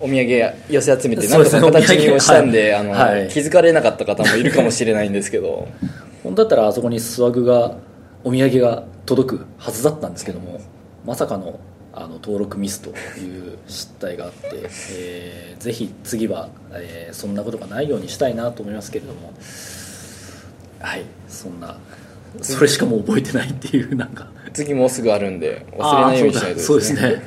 [0.00, 3.28] お土産寄せ集めて何とか形にをしたんで、あのはい。
[3.28, 5.66] 気づかれなかった方もいるかもしれないんですけど
[6.28, 7.78] 本当だったらあそこにスワグが
[8.22, 10.60] お土産が届くはずだったんですけども
[11.06, 11.58] まさかの
[11.94, 14.38] あの登録ミスという失態があって、
[14.92, 19.32] えーぜひ次は、えーそんなことがないようにしたいなと思いますけれども
[20.80, 21.78] はいそんな
[22.42, 24.28] それしかもう覚えてないっていうなんか。
[24.52, 27.22] 次もうすぐあるんで忘れないようにしないとあーそうだそうですね。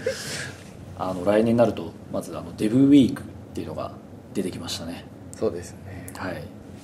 [1.00, 3.26] あの来年になるとまずあのデブウィークっ
[3.56, 3.94] ていうのが
[4.36, 5.06] 出てきましたね。
[5.36, 6.08] そうですね。
[6.16, 6.44] はい。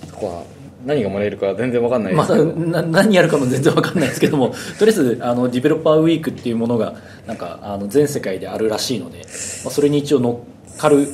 [0.09, 0.56] そこは
[0.87, 6.95] 何がもらえるか全然わかんないでますだけど、な何やるかも全然わかんないですけども とりあえずあのディベロッパーウィークっていうものが
[7.27, 10.41] なんかあの全世界であるらしいので、まあ、それに一応乗
[10.73, 11.07] っかる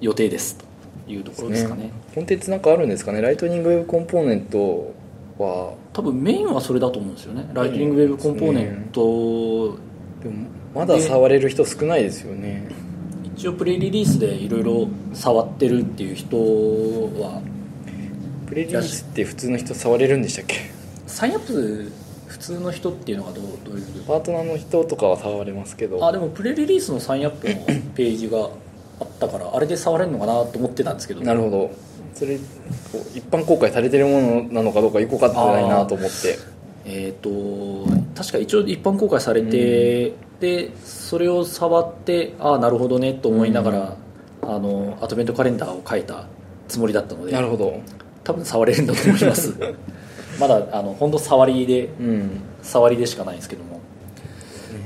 [0.00, 0.58] 予定です
[1.06, 1.90] というところですかね。
[2.14, 3.20] コンテンツなんかあるんですかね？
[3.22, 4.92] ライトニングウェブコンポーネント
[5.38, 5.72] は。
[5.92, 7.48] 多分メインはそれだと思うんですよね。
[7.54, 9.76] ライトニングウェブコンポーネント
[10.22, 12.66] でもまだ触れる人少ないですよね。
[13.36, 17.40] 一応プレイリリースでいろいろ触ってるっていう人は
[18.52, 20.56] プレリリースって普通の人触れるんでしたっけ？
[21.06, 21.90] サインアップ
[22.26, 26.06] 普通の人っていうのがどうどういうパートナーの人とかは触れますけど。
[26.06, 27.54] あでもプレイリリースのサインアップの
[27.94, 28.50] ページが
[29.00, 31.22] あったからあれで触れるのかなと思ってたんですけど。
[31.22, 31.70] なるほど。
[32.14, 32.42] それこ
[32.94, 36.38] う一般公開されてるものなのかどうかよく分かってないなと思って。
[36.84, 43.96] えー、と確か一応一般公開されて、でそれを触ってああなるほどねと思いながら、
[44.42, 46.26] あのアドベントカレンダーを書いた
[46.68, 47.32] つもりだったので。
[47.32, 47.80] なるほど
[48.24, 49.54] 多分触れるんだと思います。
[50.40, 52.30] まだあの本当触りでうん。
[52.62, 53.80] 触りでしかないんですけども、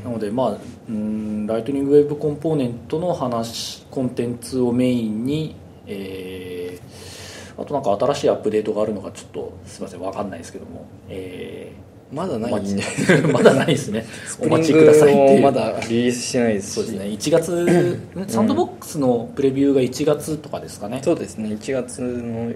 [0.03, 0.57] なのでまあ
[0.89, 5.55] うんライトニングウェブコンポーネントの話コンテンツをメインに、
[5.87, 7.16] えー
[7.59, 11.72] あとなんか新しいアップデートがあるのかちょっとすみません分かんないですけども、え
[12.12, 12.53] まだーない
[13.32, 14.05] まだないですね。
[14.41, 15.43] お待ちくださいっていう。
[15.43, 16.70] まだリリースしてないです。
[16.70, 17.05] しそうですね。
[17.07, 21.01] 1月サンドボックスのプレビューが1月とかですかね。
[21.03, 21.49] そうですね。
[21.49, 22.53] 1月の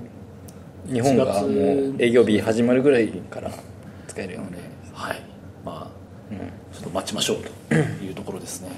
[0.86, 3.50] 日本がも1う月営業日始まるぐらいから
[4.08, 4.60] 使えるようで。
[4.92, 5.22] はい。
[5.64, 6.38] まあうん。
[6.72, 7.74] ちょっと待ちましょうと
[8.04, 8.70] いうところですね。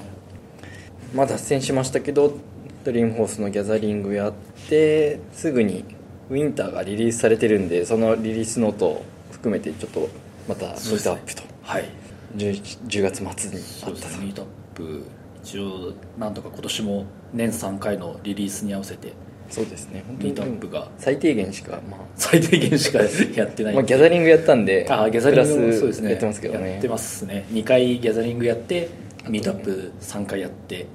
[1.13, 2.37] まあ脱線しましたけど
[2.83, 4.33] ドリームホースのギャザリングやっ
[4.69, 5.85] てすぐに
[6.29, 10.09] ウィンターがリリースされてるんでそのリリースノートを含めてちょっと
[10.47, 11.89] またミートアップと、はい。
[12.35, 14.07] 10, 10月末にあそうったと。
[14.07, 14.25] ですね。
[14.25, 15.05] ミートアップ
[15.43, 19.13] 一応なんとか今年も年3回のリリースに合わせて
[19.53, 20.03] そうですね。
[20.07, 20.87] 本当ミにートアップが。
[20.97, 22.99] 最低限しか、ま 最低限しか
[23.37, 23.73] やってない。
[23.73, 26.09] あまあ、ギャザリングやったんであギャザリングもプラスそうですね。
[26.09, 26.71] やってますけどね。
[26.71, 27.45] やってますね。
[27.51, 28.89] 2回ギャザリングやって
[29.29, 30.87] ミートアップ3回やって。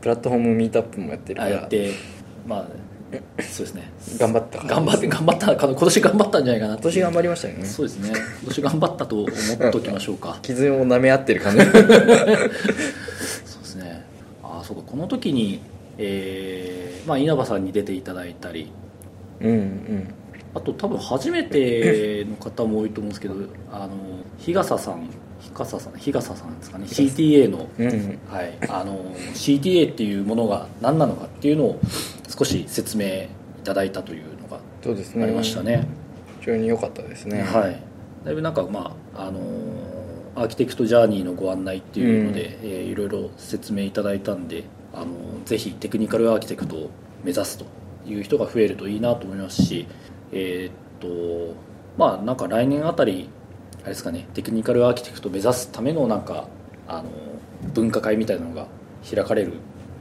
[0.00, 1.48] プラットフォームミートアップもやってるから。
[1.48, 1.90] あやって
[2.46, 2.68] まあ
[3.42, 3.90] そうですね。
[4.16, 7.64] 頑張った頑張って頑張ったか今年頑張ったんじゃないかな今年頑張りましたよね。
[7.64, 8.08] そうですね。
[8.10, 10.38] 今年頑張ったと思っておきましょうか。
[10.42, 11.64] 傷を舐め合ってる感じ。
[11.64, 11.86] そうで
[13.64, 14.04] すね。
[14.42, 14.82] あそうか。
[14.86, 15.60] この時に、
[15.98, 18.70] えーまあ、稲葉さんに出ていただいたり。
[19.40, 20.14] うんうん。
[20.54, 23.34] あと多分初めての方も多いと思うんですけど
[23.72, 23.96] あの
[24.38, 25.08] 日笠さん。
[25.40, 25.94] 日笠さん。
[25.94, 26.86] 日笠さんですかね。
[26.86, 31.80] CTA の,、うんはい、あの CTA っていうものが何なのかっていうのを
[32.28, 33.28] 少し説明い
[33.64, 34.58] ただいたというのが
[35.22, 35.86] ありましたね。
[36.40, 37.42] 非常に良かったですね。
[37.42, 37.82] はい、
[38.24, 39.40] だいぶなんかまああの
[40.36, 44.64] アーキテクトジャーニーのご案内っていうので、えーいろいろ説明いただいたんで
[44.94, 46.90] あのぜひテクニカルアーキテクトを
[47.24, 47.66] 目指すと
[48.06, 49.86] いう人が増えるといいなと思いますし
[50.32, 51.56] えーっと
[51.96, 53.28] まあなんか来年あたり
[53.80, 56.48] あれですかねテクニカルアーキテクトを目指すためのなんか
[56.86, 57.04] あの
[57.72, 58.66] 分科会みたいなのが
[59.08, 59.54] 開かれる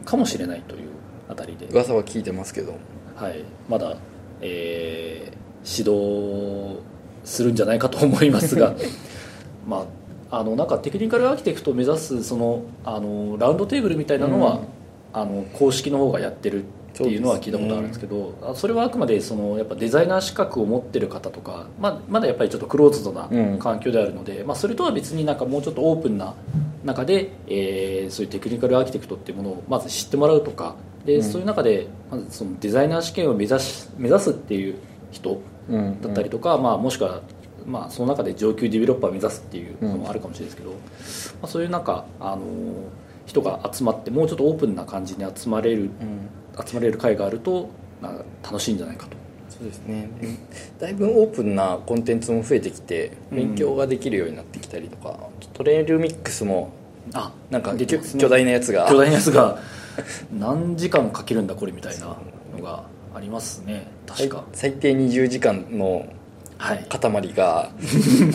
[0.06, 0.90] かもしれないという
[1.30, 1.68] あたりで。
[1.68, 2.76] 噂は聞いてますけど。
[3.16, 3.98] はい、まだ、
[4.42, 6.82] えー指導
[7.24, 8.76] するんじゃないかと思いますが。
[9.66, 9.86] ま
[10.30, 14.60] ああのなんかテクニカルアーキテクトを目指すそのあのラウンドテーブルみたいなのは、うん
[15.14, 23.60] あの公式の方がやってるっていうのは聞いたことあるんですけどあそれはあくまでそのやっぱデザイナー資格を持ってる方とか、まあ、まだやっぱりちょっとクローズドなうん。
[23.60, 26.36] 環境であるので、まあ、それとは別になんかもうちょっとオープンな
[26.84, 31.24] 中で、えーそういうテクニカルアーキテクトっていうものをまず知ってもらうとかで、うん。
[31.24, 34.76] そういう中でまずそのデザイナー試験を目指し目指すっていう
[35.12, 36.02] 人うん。
[36.02, 37.22] だったりとか、まあ、もしくは、
[37.66, 40.78] まあ、その中で上級ディベロッパーを目指すっていうのもあるかもしれないですけど、ま
[41.44, 42.42] あ、そういうなんか、あの
[43.26, 46.30] 人が集まってもうちょっとオープンな感じに集まれるうん。
[46.68, 47.70] 集まれる会があると
[48.44, 49.18] 楽しいんじゃないかと。
[49.50, 50.10] そうですね。
[50.22, 50.28] で
[50.80, 55.18] だいぶオープンなコンテンツも増えてきて勉強ができるようになってきたりとか、
[55.54, 56.72] トレイルミックスも
[57.14, 58.88] あなんか巨大なやつが。
[58.90, 59.60] 巨大なやつが
[60.32, 62.18] 何時間かけるんだこれみたいな
[62.58, 62.84] のが
[63.16, 63.88] ありますね。
[64.06, 64.44] 確か。
[64.54, 66.06] 最最低20時間の
[66.58, 66.86] はい。
[66.88, 67.70] 塊が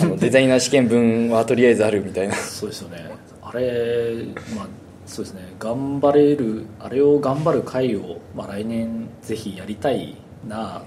[0.02, 2.34] あのデザイナー試験分はとりあえずあるみたいな。
[2.34, 3.10] そうですよね。
[3.42, 4.24] あれ
[4.54, 4.66] まあ
[5.08, 5.40] そうですね。
[5.58, 10.14] 頑張れるあれを頑張る会を、まあ、来年ぜひやりたい
[10.46, 10.82] な。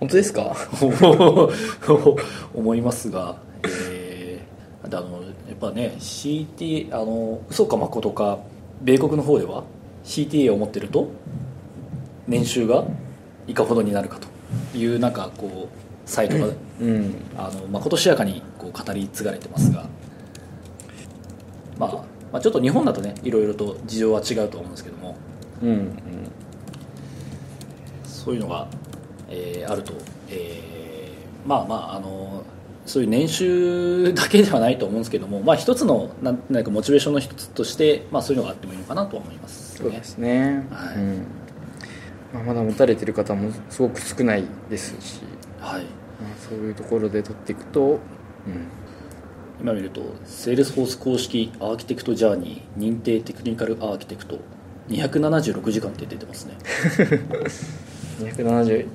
[0.00, 0.54] 本当ですか？
[2.52, 8.38] 思いますが、えー、であのやっぱね CTA あの嘘か誠か
[8.82, 9.62] 米国の方では
[10.04, 11.08] CTA を持ってると
[12.26, 12.84] 年収が
[13.46, 14.28] いかほどになるかと。
[14.76, 16.46] いうなんかこうサイトが
[16.80, 17.14] うん。
[17.38, 19.86] あのまことしやかにこう語り継がれてますが、
[21.78, 25.16] まあ、まあちょっと日本だとねいろいろと事情は違うと思うんですけども。
[25.62, 25.92] うんうん
[28.04, 28.68] そういうのが、
[29.28, 29.94] えーあると、
[30.28, 32.44] えーまあまああの
[32.86, 39.78] そういう年収だけではないと思うんですけども、まあ、一つのなんなんかモチベーションの一つとして、まあ、そういうのがあってもいいのかなとは思いますね。
[39.78, 40.96] そうですね、はい。
[40.96, 41.26] うん。
[42.34, 45.20] まあ、まだ持たれてる方もすごく少ないですし、
[45.60, 47.98] はい、まあ、そういうところで取っていくと、うん、
[49.62, 54.40] 今見るとセールスフォース公式アーキテクトジャーニー認定テクニカルアーキテクト。
[54.88, 56.56] 276時間って出てますね。
[58.18, 58.88] 271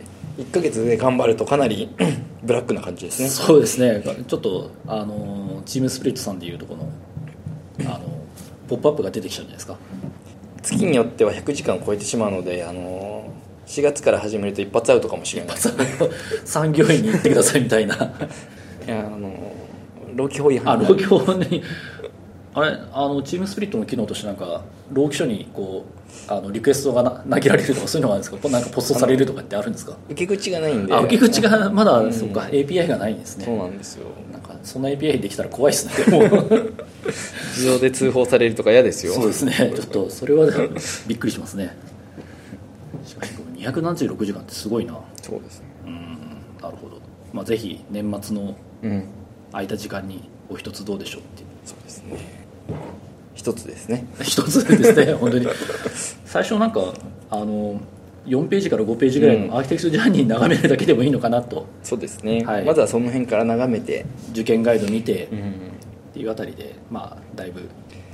[0.51, 1.89] ヶ月で頑張るとかなり
[2.43, 3.29] ブラックな感じですね。
[3.29, 4.03] そうですね。
[4.27, 6.91] ちょっとあのチームスプリットさんでいうとこの
[7.89, 8.01] あの
[8.67, 9.77] ポップアップが出てきちゃうんじゃないですか。
[10.63, 13.33] 月によっては100時間超えてしまうのであの
[13.67, 15.57] 4月から始めると一発アウトかもしれない。
[16.43, 17.95] 産業医に行ってくださいみたいな。
[18.85, 19.53] いやあの
[20.17, 21.63] 労基法違あ反労基法に
[22.53, 28.49] あれあのチームスプリットの機能としてなんか労基署にこうあのリクエストがな投げられるとかそういうのがあるんですか？
[28.49, 29.95] なんかポストされるとかってあるんですか？
[30.09, 30.93] 受け口がないんで。
[30.93, 32.13] あ受け口がまだ、うん。
[32.13, 34.07] そうか API がないんですそうねなんですよ。
[34.31, 35.93] なんかそんな API できたら怖いですね。
[37.55, 39.13] 自動で通報されるとか嫌ですよ。
[39.13, 39.53] そうですね。
[39.75, 40.47] ちょっとそれは
[41.07, 41.75] びっくりしますね。
[43.05, 44.97] しかし276時間ってすごいな。
[45.21, 45.65] そうですね。
[45.85, 46.07] うん
[46.61, 46.99] なるほど、
[47.33, 49.03] まあ、ぜひ年末のうん
[49.51, 51.47] 空いた時間にお一つどうでしょうっていう。
[51.65, 52.17] そうですね。
[53.33, 54.05] 一つですね。
[54.21, 55.47] 一つですね 本当に。
[56.25, 56.93] 最初なんか
[57.29, 57.79] あの
[58.25, 61.65] 4ページから5ページぐらいのアーキテクトジャーニー眺めるだけでもいいのかなと。
[61.83, 62.65] そうですね、はい。
[62.65, 64.05] まずはその辺から眺めて。
[64.31, 65.53] 受験ガイド見てっうん
[66.13, 67.61] ていうあたりでまあだいぶ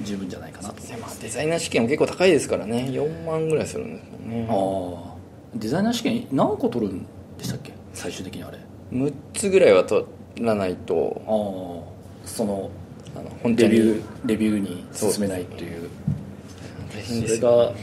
[0.04, 0.84] 十分じゃないかなと。
[0.84, 2.88] 思いますデザイナー試験も結構高いですからね。
[2.92, 4.48] 4万ぐらいするんですもんね。
[4.50, 5.14] ああ。
[5.56, 7.06] デザイナー試験何個取るん
[7.38, 7.72] でしたっけ？
[7.94, 8.58] 最終的にあれ。
[8.58, 8.62] あ
[8.96, 10.04] 6つぐらいは取
[10.40, 11.22] らないと
[12.26, 12.70] あその
[13.16, 15.90] あの本当にレビューレビューに進めないっていう。
[16.94, 17.74] 大それが、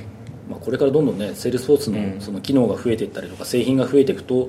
[0.48, 2.14] まあ、これからどんどんねセールスフォースうん。
[2.16, 4.48] のその機能が増えていったりとか製品が増えていくと、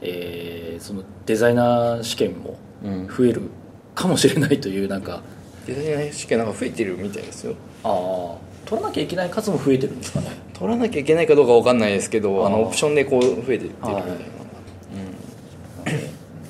[0.00, 3.08] えーそのデザイナー試験もうん。
[3.08, 3.42] 増える
[3.94, 5.22] かもしれないというなんか。
[5.66, 7.54] デザイナー試験なんか増えてるみたいですよ。
[7.84, 10.28] ああ取らなきゃいけない数も増えてるんですかね。
[10.54, 14.24] 取らなきゃいけないかどうかわかんないですけどあのオプションでこう増えてってるみたいな、はいなので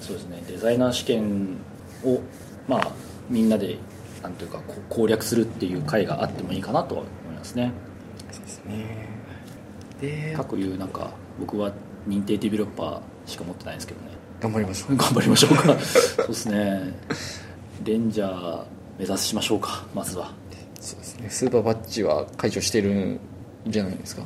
[0.01, 1.57] そうですねデザイナー試験
[2.05, 2.21] を
[2.69, 2.93] まあ
[3.29, 3.77] みんなで
[4.23, 7.73] なんというか攻略するっていう会があってもいいかなとは思いますね。
[8.31, 9.09] そうですね。
[10.01, 11.11] で各いうなんか
[11.41, 11.73] 僕は
[12.09, 14.07] 認定ディベロッパーしか持ってないんですけどね。
[14.41, 14.97] 頑張りましょう。
[14.97, 15.79] 頑張りましょうか。
[15.83, 16.93] そうですね。
[17.85, 18.63] レンジャー
[18.99, 20.31] 目指しましょうかまずは。
[20.81, 21.29] そうですね。
[21.31, 23.21] スーパーバッジは解除してるん
[23.67, 24.23] じゃないですか？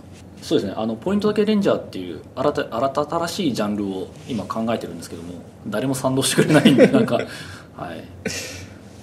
[0.47, 0.75] そうですね。
[0.77, 7.27] あのポイントだけレンジャーっていう新た新た新しいジャンルを今考えてるんですけども誰も賛同してくれないんで なんかはい。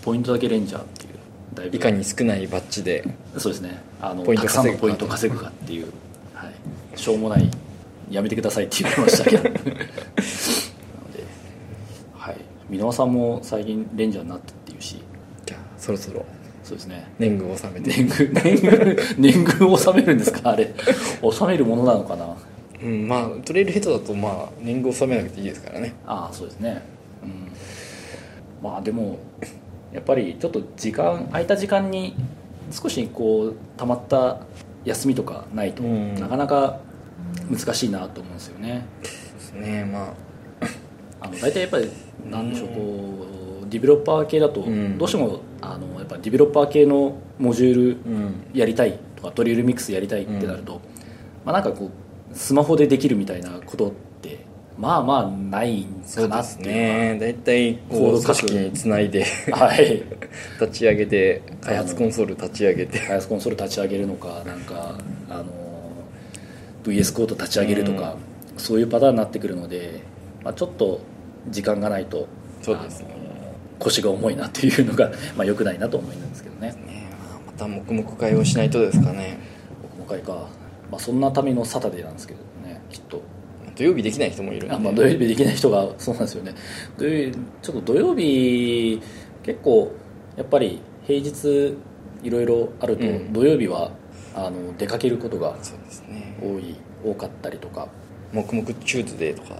[0.01, 1.09] ポイントだけレンジャーっていう
[1.53, 1.75] だいぶ。
[1.75, 3.03] いかに少ないバッジで
[3.37, 3.83] そうですね。
[4.01, 5.87] あのポイントたくさんのポイントを稼ぐかっていう、
[6.33, 7.51] はい、しょうもない
[8.09, 9.43] やめてくださいって言われましたけど。
[9.43, 9.73] なので、
[12.13, 12.37] はい、
[12.69, 14.95] 箕輪さんも最近レンジャーになったっていうし。
[15.45, 16.25] じゃあそろそろ
[16.63, 17.11] そうですね。
[17.19, 17.89] 年貢を納めて。
[17.91, 20.51] 年貢年貢年貢を納めるんですか？
[20.51, 20.73] あれ。
[21.21, 22.35] 納めるものなのかな？
[22.81, 25.93] うんまあトレイルヘッドだとまあ年貢を納めなくていいですからね。
[26.05, 26.81] ああそうですね。
[27.23, 27.51] うん。
[28.63, 29.19] まあでも
[29.93, 32.15] やっぱりちょっと時間空いた時間に
[32.71, 34.39] 少しこうたまった
[34.85, 36.15] 休みとかないと、うん。
[36.15, 36.79] なかなか
[37.49, 38.85] 難しいなと思うんですよね。
[39.01, 39.09] で
[39.39, 40.13] すねま
[41.21, 41.27] あ。
[41.27, 41.89] の大体やっぱり
[42.29, 42.73] なんでしょうこ
[43.65, 44.97] うディベロッパー系だとうん。
[44.97, 45.39] どうしても
[45.71, 47.75] あのやっぱディベロッパー系のモジュー
[48.53, 50.81] ルやりたいとかトリエルミックスやりたいってなると、
[51.45, 51.91] まあなんかこ
[52.31, 53.91] うスマホでできるみたいなことっ
[54.21, 54.45] て
[54.77, 57.17] まあまあないんそうですかなっていうね。
[57.19, 60.03] 大体コード組織につないでのは はい。
[60.59, 62.99] 立ち上げて開発コンソール立ち上げて。
[62.99, 64.95] 開発コンソール立ち上げるのかなんか
[65.29, 65.45] あの
[66.83, 68.15] VS コード立ち上げるとか、
[68.57, 70.01] そういうパターンになってくるので、
[70.43, 70.99] まあ、ちょっと
[71.49, 72.27] 時間がないと
[72.61, 73.22] そうですね
[73.83, 76.71] 腰が重いなっていうのがまあ良くないなと思うんですけどね。
[76.87, 77.07] ね
[77.45, 79.37] また黙々会をしないとですかね。
[79.81, 80.47] 僕も会か、
[80.89, 83.21] まあ、そんなためのサタデーなんですけどねきっと。
[83.75, 84.75] 土曜日できない人もいるんで。
[84.75, 86.53] あ、まあ、土曜日できない人がそうなんですよね。
[86.97, 89.01] 土曜日ちょっと土曜日
[89.43, 89.91] 結構
[90.37, 91.77] やっぱり平日
[92.23, 93.33] いろいろあると、うん。
[93.33, 93.91] 土曜日は
[94.35, 96.37] あの出かけることがそうですね。
[96.41, 97.87] 多い多かったりとか。
[98.33, 99.59] 黙々チューズデーとか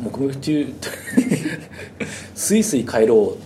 [0.00, 0.74] で黙々中
[2.34, 3.36] スイスイ帰ろ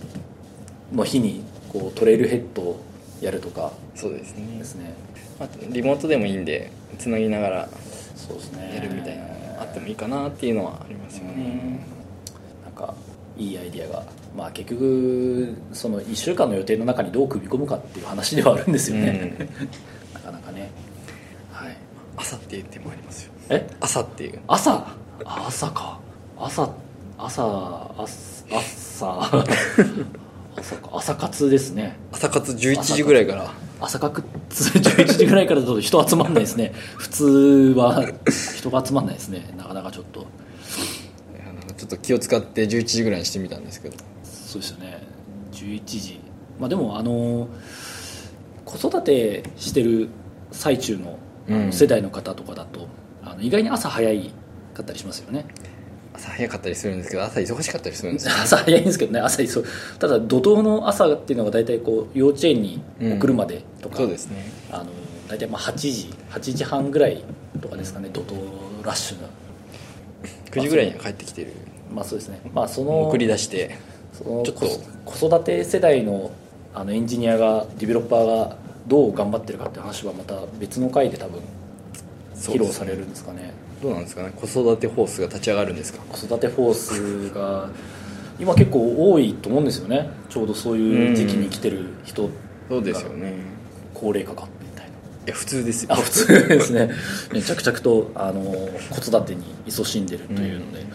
[0.93, 2.79] うの日にこうトレイルヘッドを
[3.21, 4.57] やるとかそうですね。
[4.57, 4.93] ですね。
[5.39, 7.69] まあ、リモートでもいいんでつなぎながら
[8.15, 8.73] そうですね。
[8.75, 9.29] やるみたいなの
[9.61, 11.79] あってもいいかなっていうのはありますよね。
[12.63, 12.93] なんか
[13.37, 14.05] いいアイディアが。
[14.37, 19.33] まあ結局その1週間の予定の中にどう組み込むかっていう話ではあるんですよね、
[20.13, 20.69] なかなかね。
[21.51, 21.75] はい。
[22.15, 23.31] 朝っていう手もありますよ。
[23.49, 23.67] え？
[23.79, 24.39] 朝っていう。
[24.47, 24.95] 朝？
[25.25, 25.99] あ朝か
[26.41, 26.73] 朝
[27.17, 28.07] 朝朝
[28.49, 29.43] 朝
[30.55, 31.97] 朝か朝活ですね。
[32.13, 33.53] 朝活11時ぐらいから。
[33.81, 36.71] 朝活11時ぐらいからだと人集まんないですね。
[36.97, 37.25] 普通
[37.75, 38.05] は
[38.55, 39.53] 人が集まんないですね。
[39.57, 40.27] なかなかちょっと。
[41.77, 43.97] ちょっと気を使って11時ぐらいにしてみたんですけど。
[44.23, 45.03] そうですよね。
[45.51, 46.21] 11時。
[46.57, 47.49] まあでもあの
[48.63, 50.07] 子育てしてる
[50.51, 51.19] 最中の
[51.71, 52.87] 世代の方とかだと、
[53.23, 54.31] あの意外に朝早い
[54.73, 55.45] かったりしますよね
[56.19, 59.19] 朝早かったりするんですけど朝忙しかったりするんですよ 朝早いんですけどね。
[59.21, 59.65] 朝そう
[59.99, 64.51] ただ怒涛の朝っていうのが大体こう幼稚園に送るまでとか、そうですね。
[64.69, 64.85] あの
[65.29, 67.23] 大体まあ8時8時半ぐらい
[67.61, 68.35] とかですかね怒涛
[68.83, 69.27] ラッシュな
[70.51, 71.53] 9時ぐらいには帰ってきてる。
[71.93, 72.41] まあそうですね。
[72.53, 73.77] まあその送り出して
[74.17, 74.53] ちょっと。
[74.53, 74.67] 子
[75.05, 76.31] 子育て世代の
[76.75, 78.57] あのエンジニアがディベロッパーが
[78.87, 81.41] どう頑張ってるかって話はまた別の回で多分
[82.35, 84.31] 披露されるんですかねどうなんですかね？
[84.35, 85.99] 子育てフォースが立ち上がるんですか？
[86.09, 87.69] 子育てフォースが
[88.39, 90.09] 今結構多いと思うんですよね。
[90.29, 92.29] ちょうどそういう時期に来てる人、
[92.67, 93.33] そうですよね。
[93.93, 94.91] 高齢化かみたいな。
[94.91, 94.93] い
[95.27, 95.93] や普通ですよ。
[95.93, 96.87] あ普通ですね。
[97.33, 98.43] ね着々とあの
[98.89, 100.85] 子育てに勤しんでるというので、っ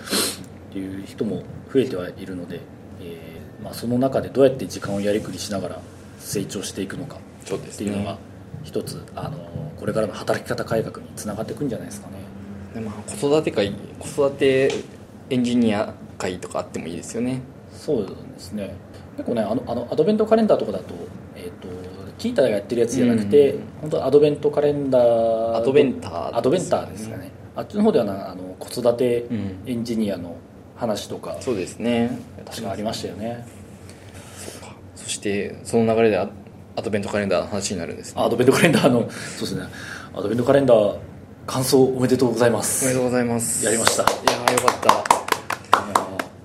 [0.72, 2.60] ていう人も増えてはいるので、
[3.00, 5.80] えーまあ、その中でどうやって時間をやりくりしながら
[6.18, 8.18] 成長していくのかっていうのが
[8.62, 9.38] 一つあの
[9.78, 12.14] これからの働き方改革につながっていくんじゃないですかね。
[12.14, 12.23] で
[12.80, 14.70] まあ、子育て会子育て
[15.30, 17.40] エンジニア会とかあってもいいですよね。
[17.72, 18.74] そうですね。
[19.16, 20.94] 結構ねあのあのアドベントカレンダーとかだと,、
[21.36, 21.68] えー、と
[22.18, 23.62] キータがやってるやつじゃなくて、うん。
[23.82, 27.30] 本当アドベントカレンダーアドベンターアドベンターですかね。
[27.56, 30.36] あっちの方ではなあの子育てうんエンジニアの
[30.76, 32.18] 話とか、そうですね。
[32.44, 33.46] 確かありましたよね。
[34.36, 34.74] そうか。
[34.96, 36.28] そしてその流れでア
[36.76, 38.20] アドベントカレンダーの話になるんですね。
[38.20, 39.62] アドベントカレンダーのそうですね。
[40.12, 40.96] アドベントカレンダー
[41.46, 43.64] 感想おめでとうございまおめすでとうございます。
[43.64, 44.02] やりました。
[44.02, 45.04] いやーよかった。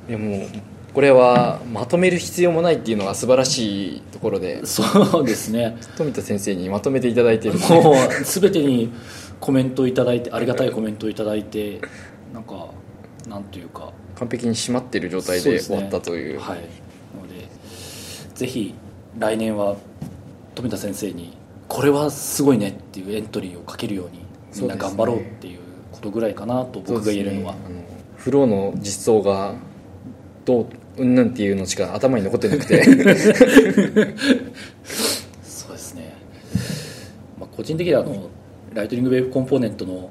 [0.09, 0.49] いやもう
[0.93, 5.77] これはまとめる必要もないっていうのが素晴らしいところでそうですね。
[5.95, 8.91] 富田先生にまとめていただいてるもう全てに
[9.39, 11.79] コメントいただいてありがたいコメントいただいて
[12.33, 12.67] なんか
[13.27, 16.39] なんというか完璧に締まってる状態です終わったという。
[16.39, 16.57] はい。
[16.57, 16.61] な
[17.21, 17.47] ので
[18.33, 18.73] ぜひ
[19.17, 19.77] 来年は
[20.55, 21.37] 富田先生に
[21.67, 25.59] これはすごいねっていうエントリーをかけるようにみんな頑張ろうっていう
[25.91, 27.59] ことぐらいかなと僕が言えるのは、ね。
[27.65, 27.81] あの
[28.17, 29.55] フローの実装が
[30.45, 32.83] どううんぬんっていうのしか頭に残ってなくて。
[35.43, 36.13] そうですね、
[37.39, 38.29] まあ、個人的にはあの
[38.73, 40.09] ライトニングウェブコンポーネントの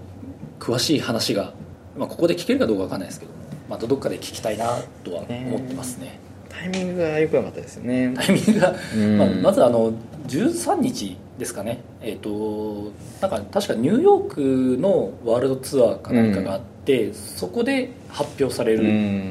[0.58, 1.52] 詳しい話が、
[1.96, 3.32] まあ、ここで聞けるかどうかわかんないですけど
[3.68, 6.18] またどっかで聞きたいなとは思ってますね。
[6.48, 8.12] タイミングが良くなかったですよね。
[8.16, 9.18] タイミングが、うん。
[9.18, 9.92] まあ、まずあの
[10.26, 11.80] 13日ですかね。
[12.02, 18.82] えっ、となんか確かニューヨークのワールドツアーか何かがあって、そこで発表される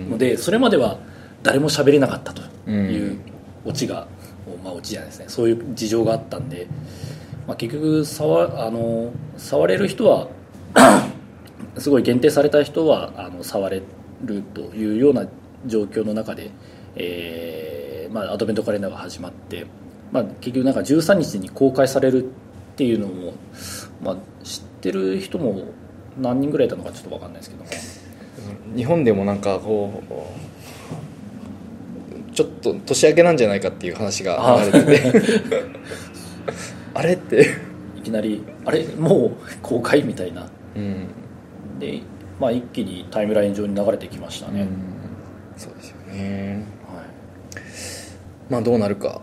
[0.10, 0.98] ので、それまでは
[1.44, 2.42] 誰も喋れなかったと
[2.72, 3.20] いう
[3.66, 4.08] オチが、
[4.64, 5.26] まあオチじゃないですね。
[5.28, 6.68] そういう事情があったんで、
[7.46, 10.28] まあ、結局触あの触れる人は
[11.78, 13.82] すごい限定された人はあの触れ
[14.24, 15.28] るというような
[15.66, 16.52] 状況の中で、
[16.96, 19.66] えーまあ、アドベントカレンダーが始まって、
[20.12, 22.28] まあ、結局なんか13日に公開されるっ
[22.76, 23.34] ていうのも、
[24.02, 25.66] まあ、知ってる人も
[26.20, 27.64] 何人ぐらいいたのかちょっと分かんないですけど。
[27.64, 27.70] も
[28.76, 30.14] 日本でもなんかこう
[32.34, 35.64] ちょっと年明けなんじゃないかっていう話が流れてて。
[36.94, 37.48] あれって。
[37.98, 38.86] いきなりあれ？
[38.86, 39.32] もう
[39.62, 40.48] 公開みたいな。
[40.76, 41.08] うん、
[41.80, 42.02] で、
[42.40, 44.70] まあ、一気にタイムライン上に流れてきましたね、うん。
[45.58, 46.64] そうですよね。
[46.88, 47.06] はい。
[48.50, 49.22] まあどうなるか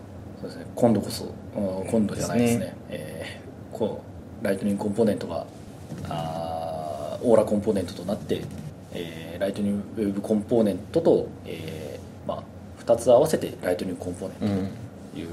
[0.75, 4.01] 今度こそ、うん今度じゃないですね、ですえーこ
[4.41, 5.45] うライトニングコンポーネントが
[6.09, 8.41] あーオーラコンポーネントとなって、
[8.93, 12.43] えーライトニングウェブコンポーネントと、えーまあ、
[12.83, 14.69] 2つ合わせてライトニングコンポーネントうん。
[15.13, 15.29] という、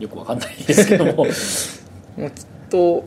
[0.00, 1.24] よくわかんないですけども、
[2.18, 3.04] まあ、きっと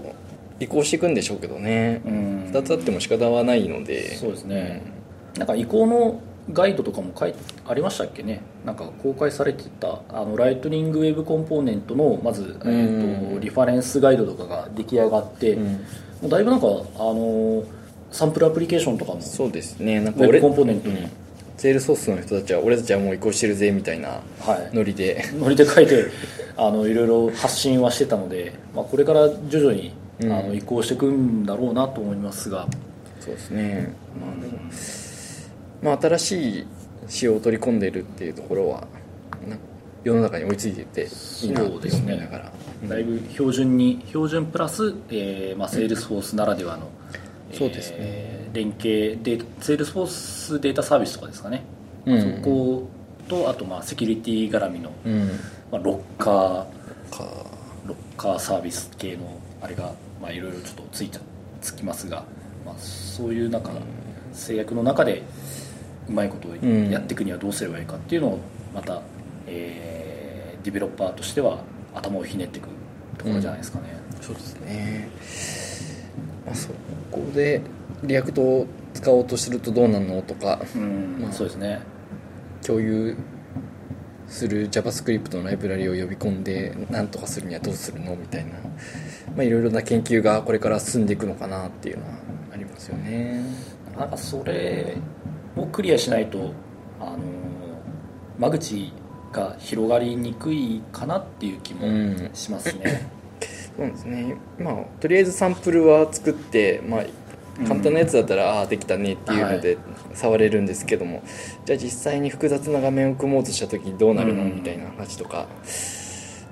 [0.59, 2.51] 移行していくんでしょうけどね、うん。
[2.53, 4.15] 2つあっても仕方はないので。
[4.15, 4.81] そうですね、
[5.37, 6.19] なんか移行の
[6.51, 7.33] ガイドとかも書い
[7.67, 8.41] ありましたっけね？
[8.65, 15.73] なんか公開されてたあのライトニングウェブコンポーネントのまず、えー、とリファレンスガイドとかが出来上がって、うん。
[15.73, 15.79] も
[16.23, 16.69] うだいぶなんかあ
[16.99, 17.63] の
[18.11, 19.99] サンプルアプリケーションとかもそうですね。
[19.99, 21.07] なんウェブか俺コンポーネントに、
[21.57, 25.25] セールソースの人たちは俺たちはもう移行してるぜみたいなはい、ノリで。
[25.33, 26.05] ノリで書いて
[26.55, 30.31] あのいろいろ発信はしてたので、まあ、これから徐々に、うん。
[30.31, 32.67] あの移行していくんだろうなと思いますが、
[33.19, 33.93] そうですね。
[34.19, 34.57] まあでも
[35.81, 36.67] まあ新しい
[37.07, 38.87] 仕様を取り込んでるっていうところは
[39.47, 39.57] な
[40.03, 42.13] 世の中に追いついていていいなってそうですね。
[42.13, 42.51] 思いながら、
[42.87, 46.89] だいぶ標準に標準プラス、えーまあ、セールスフォースならではの、
[47.51, 47.97] そうですね。
[47.99, 51.63] えー連携でセールスフォースデータサービスとかですかね、
[52.05, 52.41] うん。
[52.41, 52.87] そこ
[53.27, 55.27] とあとまあセキュリティ絡みの、うん。
[55.71, 56.35] まあ、ロッカー
[57.11, 57.23] か
[57.85, 61.21] ロッカーサービス系のあれがまあいろいろちょっとついちゃ
[61.61, 62.23] つきますが、
[62.65, 63.69] まあ、そういう中
[64.33, 65.21] 制約の中で
[66.09, 68.39] うまいことやっていくにはどうすればいいかっていうのを
[68.73, 69.01] また、
[69.47, 69.97] えー
[70.67, 71.59] ディベロッパーとしては
[71.93, 72.67] 頭をひねっていく
[73.17, 73.85] ところじゃないですかね、
[74.21, 75.09] そうですね、
[76.45, 76.69] まあ、そ
[77.09, 77.61] こで
[78.03, 81.79] React を使おうとするとどうなるのとかうんまあそうですね。
[82.65, 83.15] 共有
[84.27, 88.59] する JavaScript のライブラリを呼び込んで何とかするにはどうするのみたいな、ま
[89.39, 92.11] あ、いろいろな研究がこれから進んでいくのかなっていうのは
[92.53, 93.41] ありますよね。
[93.97, 94.97] なんかそれ
[95.63, 96.53] をクリアしないと
[96.99, 97.17] あの
[98.39, 98.93] 間口
[99.31, 103.09] が広がりにくいかなっていう気もうんしますね、
[103.75, 104.35] そうですね。
[104.59, 107.03] まあとりあえずサンプルは作って、まあ、
[107.67, 109.77] 簡単なやつだったら、ああできたねっていうので
[110.13, 111.23] 触れるんですけども、
[111.65, 114.55] じゃあ実際に複雑な画面を組もうとした時にどうなるの、うん。
[114.55, 115.47] みたいな話とか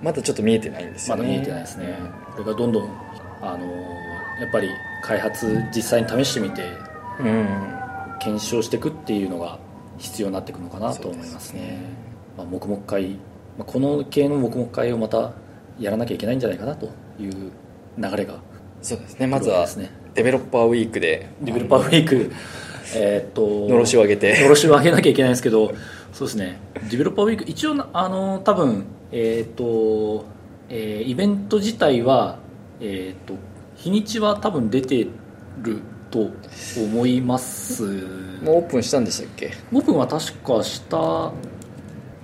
[0.02, 1.24] まだちょっと見えてないんですよね。
[1.24, 1.98] まだ見えてないですね。
[2.34, 2.90] これがどんどん
[3.42, 3.66] あの
[4.42, 4.70] やっぱり
[5.04, 6.64] 開発実際に試してみて
[7.20, 7.75] うん
[8.20, 9.60] 検証していくっていうのが
[9.98, 11.80] 必要になっていくのかなと思いますね。
[12.38, 13.12] まあ、黙々会、
[13.58, 15.34] まあ、この系の黙々会をまた
[15.80, 16.88] やらなきゃいけないんじゃないかなと
[17.20, 17.52] いう
[17.98, 18.40] 流れが
[18.82, 22.32] そうですねまずはですねデベロッパーウィークでディベロッパーウィーク
[22.96, 25.74] えーっとのろしを上げてのろしを上げなきゃいけないんですけど
[26.14, 30.26] そうですねディベロッパーウィーク一応なあの多分えーっと、
[30.70, 32.40] えーイベント自体は
[32.80, 33.34] えーっと
[33.76, 35.08] 日にちは多分出て
[35.62, 35.82] る
[36.16, 37.84] と思います。
[37.84, 39.52] もうオープンしたんでしたっけ？
[39.74, 41.32] オープンは確かした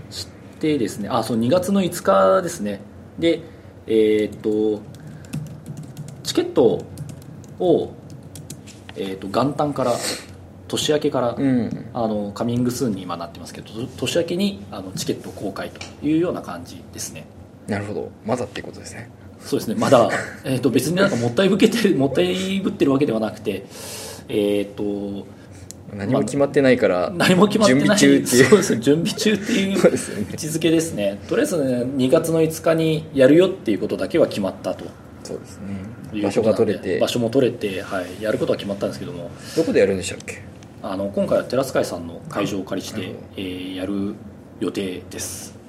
[0.09, 0.27] し
[0.59, 1.09] てですね。
[1.09, 2.79] あそう2月の5日ですね。
[3.19, 3.41] で
[3.87, 4.81] えーっと
[6.23, 6.85] チケット
[7.59, 7.93] を、
[8.95, 9.93] えーっと元旦から
[10.67, 11.85] 年明けから、うん。
[11.93, 17.25] あのカミングスーンに今なってますけどと年明けにあのチケット公開というような感じですね。
[17.67, 18.09] なるほど。
[18.25, 19.09] まだっていうことですね
[19.45, 19.75] そうですね。
[19.77, 20.09] まだ、
[20.43, 23.65] えー、と別になんかもったいぶけてる もったいぶってるわけではなくて
[24.29, 25.25] えっ、と
[25.93, 27.97] 何も決まってないから、何も決まってない。
[27.97, 28.63] 準備中っていう。
[28.63, 29.87] そう準備中っていう 位置
[30.47, 31.19] づけですね。
[31.27, 34.85] とりあえず、ね、2月の5日にやるよっていうことだけは決まったと。
[35.23, 35.59] そうです
[36.13, 36.21] ね。
[36.23, 36.97] 場所が取れて。
[36.99, 39.29] 場所も取れて、はい、やることは決まったんですけども。
[39.57, 40.41] どこでやるんでしたっけ？
[40.83, 44.15] あの今回はテラス会さんの会場を借りしてなるほ、えーやる
[44.59, 45.60] 予定です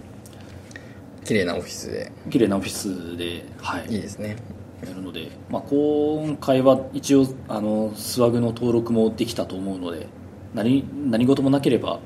[1.32, 2.12] 綺麗なオフィスで。
[2.30, 4.36] 綺麗なオフィスで、はい、いいですね。
[4.86, 10.08] やるので、まあ、今回は一応あのスワグの登録もできたと思うので
[10.54, 12.00] 何何事もなければ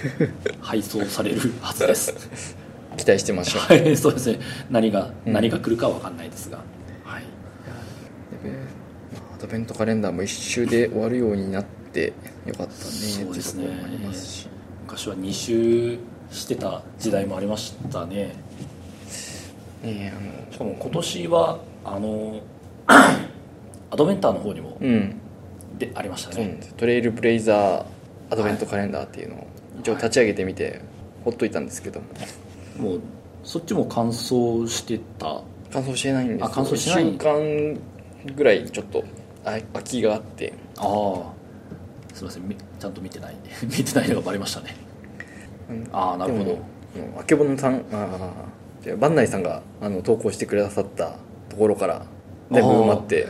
[0.62, 2.56] 配送されるはずです。
[2.96, 3.62] 期待してましょう。
[3.62, 4.38] はいそうですね。
[4.70, 5.32] 何が、うん。
[5.34, 6.58] 何が来るかは分かんないですが、
[7.04, 7.24] はい、
[9.34, 12.14] アドベントカレンダーも一周で終わるようになって
[12.46, 12.72] よかったね。
[12.78, 13.66] そうですね。
[14.86, 15.98] 昔は2周
[16.30, 18.41] してた時代もありましたね
[19.82, 20.12] ね
[20.50, 22.40] あしかも今年はあの
[22.86, 25.14] アドベンターの方にものうん。
[25.78, 26.58] でありましたね。
[26.76, 27.84] トレイルブレイザー
[28.30, 29.46] アドベントカレンダーっていうのを
[29.80, 30.80] 一応立ち上げてみて
[31.24, 32.00] ほっといたんですけど
[32.78, 32.94] も。
[32.96, 33.00] う
[33.42, 35.42] そっちも完走してた？
[35.72, 36.44] 乾燥してないんです。
[36.44, 39.04] あ乾燥してない？1週間ぐらいちょっと
[39.44, 40.52] あ空きがあって。
[40.78, 41.32] ああ
[42.14, 42.48] すみません。
[42.48, 43.36] みちゃんと見てない。
[43.64, 44.76] 見てないのがバレましたね。
[45.92, 46.58] ああなるほど。
[47.18, 48.30] あけぼのさんああ
[48.84, 51.16] で万内さんがあの投稿してくださった
[51.48, 52.06] ところから
[52.50, 53.28] だいぶ埋まって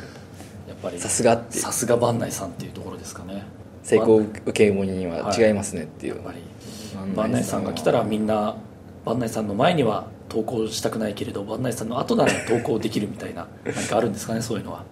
[0.68, 1.62] やっぱりさすがっていう。
[1.62, 3.44] さすが万内さんっていうところですかね。
[3.82, 7.72] 成功受け子には違いますねっていう、やっぱり内さんが。
[7.72, 8.56] 来たらみんな
[9.04, 14.84] 万内さんの前には投稿したくないけれど万内さんの後なら投稿できるみたいな 何かあるんですかねそういうのは。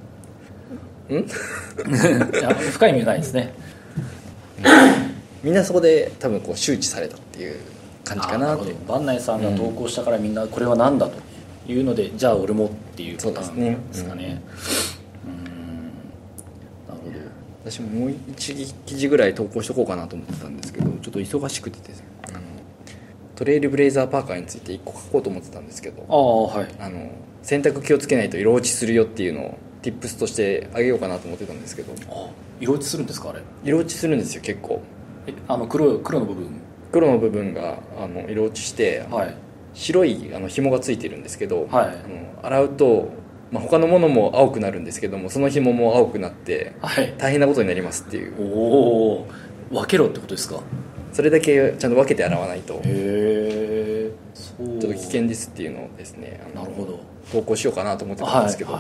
[1.09, 1.15] ん？
[1.15, 3.55] いや深い意味はないですね。
[5.43, 7.57] みんなそこで多分こう周知されたっていう
[8.11, 11.13] 感じかなって内さんが投稿したからみんなこれは何だと
[11.71, 14.43] いうので、じゃあ俺もっていうパターンですかね。
[15.25, 15.85] うん。
[16.89, 17.71] なるほど。
[17.71, 22.07] 私ももう1記事ぐらい投稿しとこうかなと思ってたんですけどちょっと忙しくてですね。
[22.29, 22.41] あの
[23.37, 26.75] トレイルブレイザーパーカーについて1個書こうと思ってたんですけどああはい。
[26.81, 27.11] あの
[27.43, 31.93] 洗濯気をつけないと色落ちするよっていうのを tips としてあげようかなと思ってたんですけど。
[32.11, 32.29] あ
[32.61, 33.41] 色落ちするんですかあれ？
[33.65, 34.83] 色落ちするんですよ結構。
[35.27, 36.60] えあの黒黒の部分
[36.93, 39.35] 黒の部分があの色落ちして、はい。
[39.73, 41.87] 白いあの紐がついてるんですけど、はい。
[41.87, 43.09] あの洗うと、
[43.51, 47.15] まあ、他のものも青くなるんですけどもその紐も青くなってはい。
[47.19, 48.35] 大変なことになりますっていう。
[48.41, 49.29] おお
[49.71, 50.61] 分けろってことですか？
[51.13, 52.75] それだけちゃんと分けて洗わないと。
[52.75, 56.41] へえちょっと危険ですっていうのをですね。
[56.55, 57.01] なるほど。
[57.33, 58.79] 投稿しようかなと思ってたんですけど、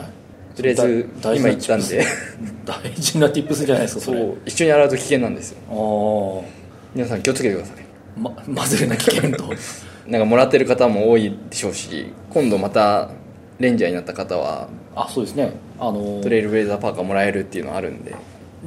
[0.56, 2.04] とりあえず大今言ったんで。
[2.66, 4.36] 大事な tips じゃないですかそう。
[4.44, 5.58] 一緒に洗うと危険なんですよ。
[5.70, 6.46] あ
[6.94, 7.76] 皆さん気をつけてください。
[7.78, 7.80] あ
[8.20, 9.44] まマズレな危険と。
[10.06, 13.10] なんかもらってる方も多いでしょうし今度また
[13.58, 15.52] レンジャーになった方はあそうですね。
[15.78, 18.14] あのトレイルブレイザーパーカーもらえるっていうのあるんで。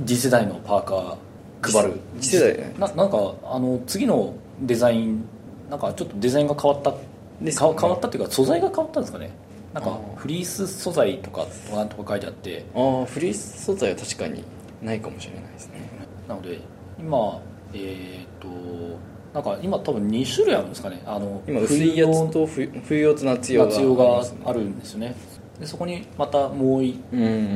[0.05, 1.99] 次世代のパーカー配る。
[2.19, 2.73] 次世代ね。
[2.79, 5.25] ななんかあの次のデザイン
[5.69, 6.93] なんかちょっとデザインが変わった
[7.41, 9.31] ですか変わったっていうか素材が変わったんですかね。
[9.73, 12.65] なんかフリース素材とかなんとか書いてあって。
[12.75, 14.43] ああフリース素材は確かに
[14.81, 15.89] ないかもしれないですね。
[16.27, 16.59] なので
[16.99, 17.41] 今
[17.73, 18.47] えっ、と
[19.34, 21.01] なんか今多分2種類あるんですかね。
[21.05, 25.15] あの今薄いやつと冬冬用と夏用が夏用があるんですよね。
[25.59, 26.81] でそこにまたもう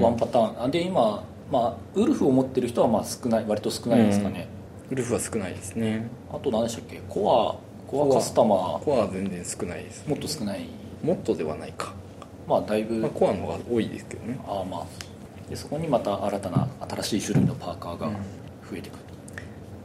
[0.02, 0.64] ワンパターン。
[0.64, 4.48] あで今、まあ、ウルフを持ってる人はまあ少ない割と少ないですかね、
[4.90, 6.10] ウルフは少ないですね。
[6.32, 7.02] あと何でしたっけ？
[7.08, 8.80] コアコアカスタマー。
[8.84, 10.68] コアは全然少ないですもっと少ない。
[11.04, 11.94] もっとではないか、
[12.48, 14.40] まあだいぶ、まあ、コアの方が多いですけどね。
[14.48, 14.86] ああまあ。
[15.48, 18.08] でそこにまた新たな新しい種類のパーカーが
[18.70, 18.94] 増えてく。
[18.94, 19.00] る、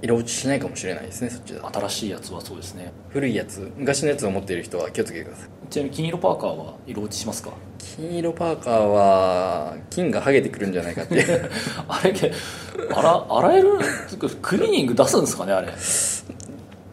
[0.03, 1.79] 色落ちしないかもしれないですねそっちだと。
[1.81, 2.93] 新しいやつはそうですね。
[3.11, 5.49] 古いやつ昔のやつを持っている人は気をつけてください。
[5.71, 7.53] ちなみに金色パーカーは色落ちしますか？
[7.97, 11.25] 金色パーカーは金が剥げてくるんじゃないかって
[11.89, 12.33] あれけ
[12.91, 13.69] 洗洗える
[14.43, 15.69] クリーニング出すんですかねあれ。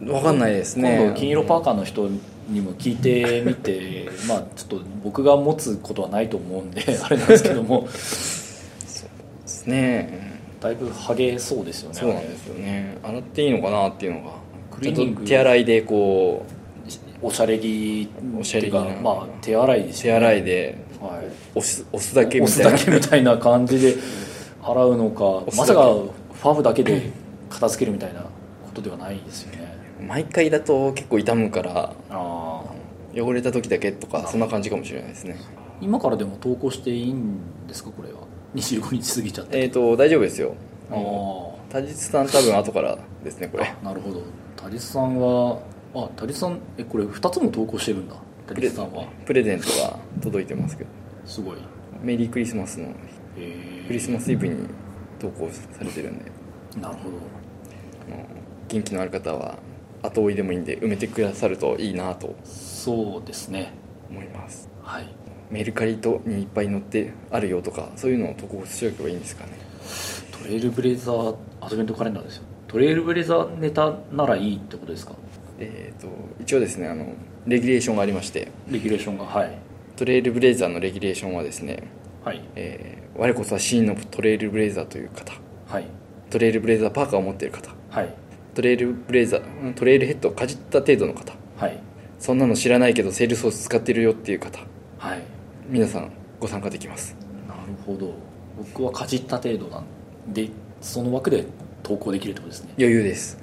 [0.00, 0.96] 分かんないですね。
[0.98, 2.08] 今度金色パーカーの人
[2.48, 7.88] にも聞いてみて まあちょっと僕が持つことはないと思うんであれなんですけども。
[7.92, 10.29] ですね
[10.60, 12.98] だいぶハゲそうですよねそうなんですよね。
[13.02, 14.30] 洗っていいのかなっていうのが。
[14.82, 16.44] ちょっと手洗いでこ
[17.22, 18.08] おしゃれ着
[18.38, 18.70] おし
[19.02, 20.20] まあ手洗いでうすよね。
[20.20, 21.26] 手洗いではい。
[21.54, 22.78] 押す押すだけみ押すたいな。
[22.78, 23.96] だけみたいな感じで
[24.62, 27.10] 洗うのかまさかファーブだけで
[27.48, 28.28] 片付けるみたいなこ
[28.74, 29.70] とではないですよね。
[30.06, 31.94] 毎回だと結構傷むから
[33.14, 35.36] 汚れた時だけとかそんな感じかもしれないですね。
[35.80, 38.19] 今からでも投稿していいんですかこれは？
[38.54, 40.54] 25日過ぎちゃってえっ、と大丈夫ですよ。
[40.90, 43.74] ああ田実さん多分後からですねこれ。
[43.82, 44.22] なるほど。
[44.56, 45.60] タリスさんは
[45.94, 48.16] あタリスさんえこれ2つも投稿してるんだ。
[48.46, 49.04] タプレリスさんは。
[49.24, 50.90] プレゼントが届いてますけど。
[51.24, 51.56] すごい。
[52.02, 52.88] メリークリスマスの
[53.36, 54.66] へクリスマスイブに
[55.18, 56.24] 投稿されてるんで。
[56.76, 57.16] えなるほど。
[58.68, 59.58] 元気のある方は
[60.02, 62.34] 後追いでもいいんで埋めてくださるといいなと。
[62.44, 63.72] そうですね。
[64.10, 64.68] 思います。
[64.82, 65.19] はい
[65.50, 69.52] メルカリとにいっぱい載ってあるよとかそういうのを投稿しておけばいいんですかね。
[70.30, 72.42] トレイルブレザーアドベントカレンダーですよ。
[72.68, 75.12] トレイルブレザーネタならいいってことですか？
[75.58, 76.08] えっ、と
[76.40, 77.12] 一応ですねあの
[77.46, 78.48] レギュレーションがありまして。
[78.70, 79.58] レギュレーションがはい。
[79.96, 81.82] トレイルブレイザーのレギュレーションはですね、
[82.24, 82.42] はい。
[82.54, 85.32] えー我こそは真のトレイルブレイザーという方。
[85.66, 85.84] はい。
[86.30, 87.70] トレイルブレイザーパーカーを持っている方。
[87.90, 88.14] はい。
[88.54, 91.34] トレイルブレイザーうんトレイルヘッドをかじった程度の方。
[91.58, 91.78] はい。
[92.18, 94.60] そんなの知らないけどセールスを使ってるよっていう方。
[94.96, 95.22] はい
[95.70, 96.10] 皆さん
[96.40, 97.14] ご参加できます。
[97.46, 98.12] なるほど。
[98.58, 99.84] 僕はかじった程度なん
[100.32, 100.50] で
[100.80, 101.44] その枠で
[101.84, 102.74] 投稿できるってことですね。
[102.76, 103.38] 余裕です。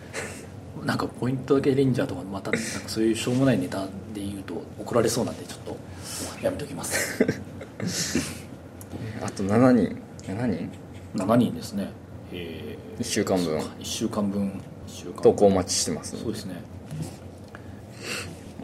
[0.84, 5.76] なんかポイントだけレンジャーとかまたなんかそういうしょうもないネタで言うと怒られそうなんでちょっと
[6.44, 7.24] やめときます。
[9.24, 9.96] あと7人。
[10.24, 10.70] 7人
[11.14, 11.88] ？7人ですね。
[12.34, 13.58] え1週間分。
[13.58, 14.48] 1週間分。
[14.48, 14.52] 1
[14.88, 16.56] 週間投稿お待ちしてますそうですね。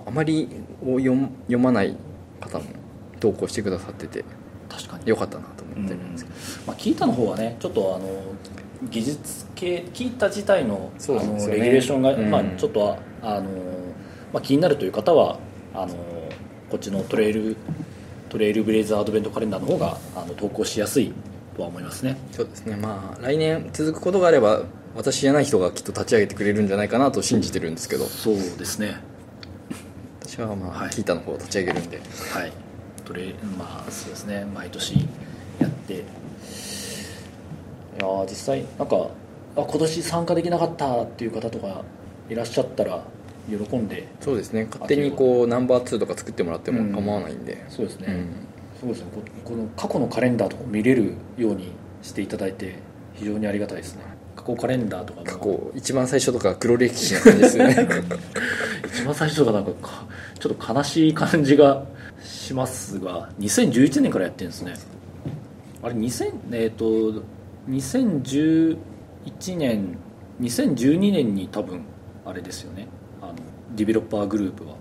[0.04, 0.46] あまり
[0.84, 1.96] を読まない
[2.38, 2.81] 方も
[3.22, 4.24] 投稿してくださってて
[4.68, 5.04] 確かに。
[5.06, 8.08] 良かったなと思ってるんですけど、まあ、キータの方はねちょっとあの
[8.90, 12.30] 技術系キータ自体のあのレギュレーションが、うん。
[12.30, 13.42] まあ、ちょっとはあの、
[14.32, 15.38] まあ、気になるという方は
[15.72, 15.94] あの
[16.68, 17.56] こっちのトレイル
[18.28, 21.12] トレイルブレイザーアドベントカレンダーの方があの投稿しやすい
[21.54, 22.16] とは思いますね。
[22.32, 22.74] そうですね。
[22.76, 24.62] まあ来年続くことがあれば
[24.96, 28.06] 私じゃない人がきっと立ち上げてくれるんじゃないかなと信じてるんですけど。
[28.06, 29.00] そうですね。
[30.20, 30.90] 私はまあ、はい。
[30.90, 32.00] キータの方を立ち上げるんで。
[32.32, 32.61] はい
[33.12, 34.46] トレまあそうですね。
[34.54, 35.06] 毎年
[35.60, 35.94] やって。
[35.94, 35.96] い
[37.98, 39.10] やー実際なんか
[39.54, 41.82] あ今年参加できなかったっていう方とか
[42.30, 43.04] いらっしゃったら
[43.48, 44.08] 喜んで。
[44.20, 44.66] そうですね。
[44.70, 48.28] 勝手にこうナンバー2とか作ってもらっても構わないんで、そうですね、うん。
[48.80, 49.10] そうですね。
[49.14, 52.76] ここの過去のカレンダーとかも見れるようにしていただいて
[53.14, 54.02] 非常にありがたいですね。
[54.34, 57.88] 過去カレンダーとかも過去一番最初とか黒歴史な感じですよね。
[58.88, 60.06] 一番最初とかなんかか
[60.38, 61.84] ちょっと悲しい感じが
[62.24, 64.74] しますが2011年からやってるんですね。
[65.82, 66.84] あれ2000えっ、と
[67.68, 68.76] 2011
[69.56, 69.98] 年
[70.40, 71.82] 2012年に多分
[72.24, 72.86] あれですよね。
[73.20, 73.34] あの
[73.74, 74.76] ディベロッパーグループは。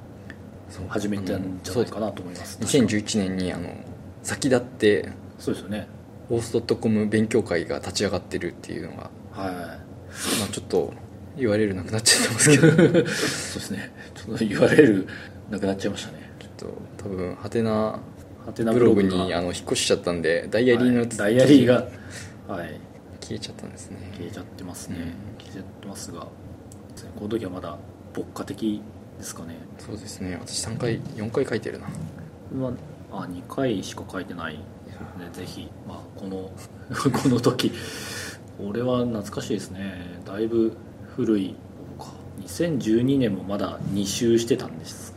[0.88, 3.76] 始めたんじゃないかなと思います、2011年にあの
[4.24, 5.86] 先立ってそうですよね。
[6.30, 9.54] オースドットコム勉強会が立ち上がってるっていうのが、はい。
[9.54, 10.94] まあ、ちょっと
[11.38, 12.70] 言われるなくなっちゃってますけど。
[12.70, 13.92] ちょっそうですね。
[14.16, 15.08] ちょっと言われる
[15.50, 16.32] なくなっちゃいましたね。
[16.62, 16.68] と
[17.04, 17.99] 多分ハテナ
[18.45, 21.10] ハテナブログがにあの引っ越しちゃったんでダイアリーの、はい。
[21.10, 21.88] ダイアリーが
[22.47, 22.80] はい。
[23.22, 24.12] 消えちゃったんですね。
[24.14, 25.45] 消えちゃってますね、うん。
[25.45, 26.30] 消えちゃってますがこ
[27.22, 27.78] の時はまだ
[28.16, 28.82] 牧歌的
[29.18, 29.56] ですかね。
[29.80, 30.38] そうですね。
[30.39, 31.88] 私3回4回書いてるな。
[32.54, 32.74] うわ
[33.12, 34.62] あ2回しか書いてないね。
[35.34, 36.52] ぜひ、まあ、この
[37.12, 37.72] この時。
[38.58, 40.20] これは懐かしいですね。
[40.26, 40.74] だいぶ
[41.16, 41.56] 古い。
[41.97, 42.08] か。
[42.41, 45.11] 2012年もまだ2周してたんです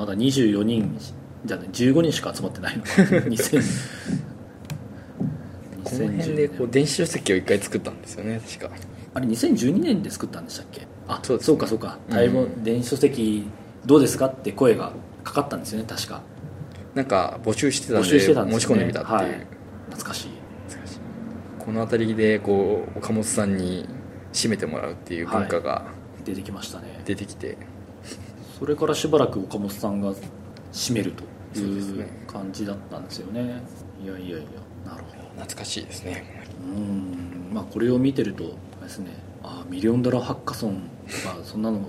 [0.00, 0.98] まだ24人
[1.44, 2.82] じゃない15人しか集まってないの。
[2.84, 2.88] か
[3.28, 3.62] 2000
[5.84, 8.70] この辺でこう電子書籍を1回作ったんですよね確か。
[9.12, 10.86] あれ2012年で作ったんでしたっけ？
[11.06, 11.98] あそうですそうかそうか。
[12.08, 13.44] タイム、うん電子書籍
[13.84, 14.92] どうですかって声が
[15.22, 16.22] かかったんですよね確か。
[16.94, 19.46] なんか募集してたん募で集してたんです、ね、申し込んでみたっていう、はい、
[19.90, 20.28] 懐かしい。
[21.58, 23.86] この辺りでこう岡本さんに
[24.32, 25.84] 締めてもらうっていう文化が
[26.24, 27.02] 出てきましたね。
[27.04, 27.58] 出てきて、
[28.60, 30.12] それからしばらく岡本さんが
[30.72, 31.12] 締める
[31.52, 33.62] という感じだったんですよね。
[34.04, 34.38] いやいやいや
[34.84, 35.28] なるほど。
[35.30, 37.50] 懐かしいですねうん。
[37.54, 39.12] まあこれを見てるとですね。
[39.42, 41.80] あミリオンドラーハッカソンとかそんなの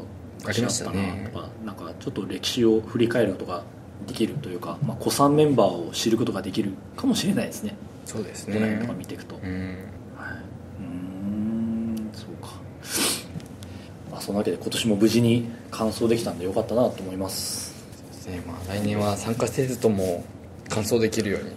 [0.46, 1.30] ありましたね。
[1.34, 3.64] とかなんかちょっと歴史を振り返ることが
[4.08, 7.76] できるというか、まあ、古参メンバーを知ることができるかもしれないですね。
[8.06, 9.78] そうですこの辺とかね見ていくと、うん
[12.14, 12.56] そうか、
[14.11, 17.74] まあ、そのわけで今年も無事に完走できたんでよかったなと思います。
[18.02, 18.44] そうですね。
[18.48, 20.24] まあ、来年は参加せずとも
[20.70, 21.52] 完走できるように。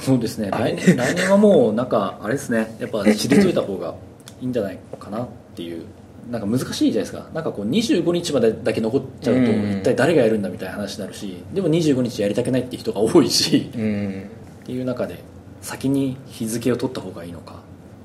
[0.00, 0.50] そうですね。
[0.50, 2.76] 来年来年はもうなんかあれですね。
[2.80, 3.94] やっぱ退いた方が
[4.40, 5.84] いいんじゃないかなっていう。
[6.30, 7.28] なんか難しいじゃないですか。
[7.32, 9.78] なんかこう25日までだけ残っちゃうとうん。
[9.78, 14.30] 一体誰がやるんだみたいな話になるしでも25日やりたくないっていう人が多いしうん。
[14.62, 15.22] っていう中で
[15.62, 17.60] 先に日付を取った方がいいのか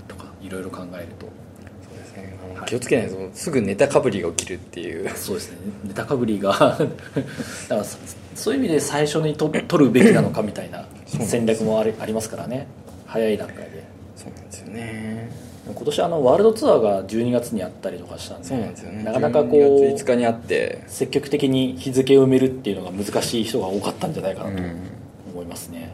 [0.08, 1.28] とかいろいろ考えると
[2.62, 2.70] はい。
[2.70, 5.10] 気をつけないとすぐネタかぶりが起きるっていう。
[5.16, 5.58] そうですね。
[5.86, 6.52] ネタかぶりが。
[6.58, 6.86] だか
[7.70, 7.98] らそ
[8.36, 12.68] そういう意味で最初にと取るべきなのかみたいな戦略もありありますからね。
[13.06, 13.84] 早い段階で。
[14.16, 15.30] そうなんですよね。
[15.74, 19.04] 今年あのワールドツアーが12月にあったりとかしたんでそうなんですよね。
[19.04, 20.84] なかなかこ12う月5日にあって。
[20.88, 24.76] 積極的に日付を埋めるっていうのが難しい人が多かったんじゃないかなとうん。
[25.34, 25.94] 思いますね、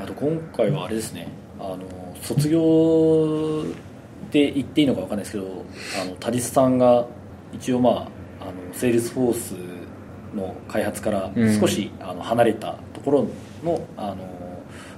[0.00, 1.26] あと今回はあれですね。
[1.58, 1.78] あの
[2.22, 3.64] 卒業
[4.34, 5.64] って言っていいのか分かんないですけど
[6.02, 7.06] あのタリスさんが
[7.52, 7.94] 一応まあ
[8.40, 9.54] あのセールスフォース
[10.34, 11.60] の開発からうん。
[11.60, 13.28] 少し、あの離れたところ
[13.62, 14.16] のあの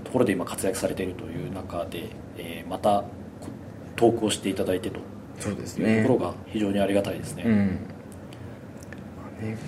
[0.05, 2.09] ところで今活躍されているという中で、
[2.39, 3.03] えーまた
[3.41, 3.49] こ
[3.95, 5.01] 投稿していただいてと。
[5.39, 7.79] そうですいうねところが非常にありがたいですね、うん。
[9.19, 9.59] まあね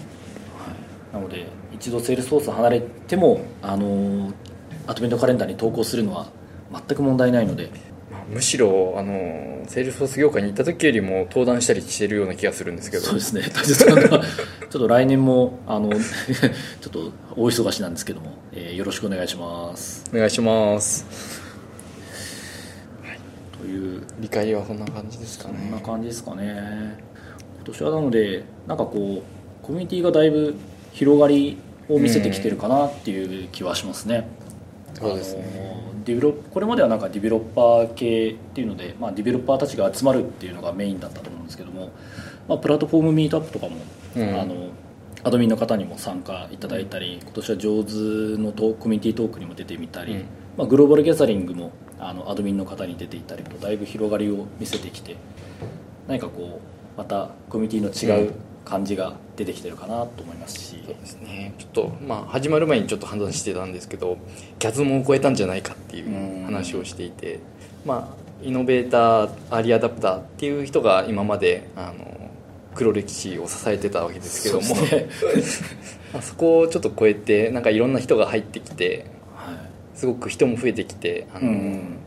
[1.12, 4.32] なので一度セールスフォース離れてもあの
[4.86, 6.28] アドベントカレンダーに投稿するのは
[6.72, 7.87] 全く問題ないのでまあ
[8.30, 13.04] むしろあのセールスフォース業界に行った時よりも登壇したりしてるような気がするんですけど。
[13.04, 13.42] そうですね。
[13.42, 14.24] 大切なのはちょ
[14.66, 15.98] っと来年もあの ちょ
[16.88, 20.04] っと大忙しなんですけども、えーよろしくお願いします。
[20.12, 21.06] お願いします。
[23.60, 26.98] という理解はそんな感じですかそねんな感じですかね。
[27.56, 30.54] 今年はなのでなんかこうコミュニティがだいぶ
[30.92, 31.58] 広がり
[31.88, 34.28] を見せてきてるかなっていう気はしますね、
[34.94, 41.92] そうですねディベロこれまではなんかディベロッパー系っていうので、まあ、ディベロッパーたちが集まるっていうのがメインだったと思うんですけども、
[42.48, 43.76] まあ、プラットフォームミートアップとかも、
[44.16, 44.40] うん。
[44.40, 44.70] あの
[45.24, 47.92] アドミンの方にも参加いただいたり今年は上手
[48.40, 50.24] のトコミュニティトークにも出てみたり、うん。
[50.56, 55.16] まあ、グローバルギャザリングもあのアドミンの方に出ていったりとだいぶ広がりを見せてきて
[56.06, 58.32] 何かこうまたコミュニティの違う
[58.68, 61.54] 感じが出てきてるかなと思いますし、そうですね。
[61.58, 64.18] ちょっとまあ始まる前にちょっと判断してたんですけど
[64.58, 67.40] キャズムを超えたんじゃないかっていう話をしていて
[67.84, 72.30] まあイノベーターアーリーアダプターっていう人が今まであの
[72.74, 75.08] 黒歴史を支えてたわけですけどもそね。
[76.12, 79.56] まあそこをちょっと超えてなんかいろんな人が入ってきてはい。
[79.94, 81.98] すごく人も増えてきてあの、うん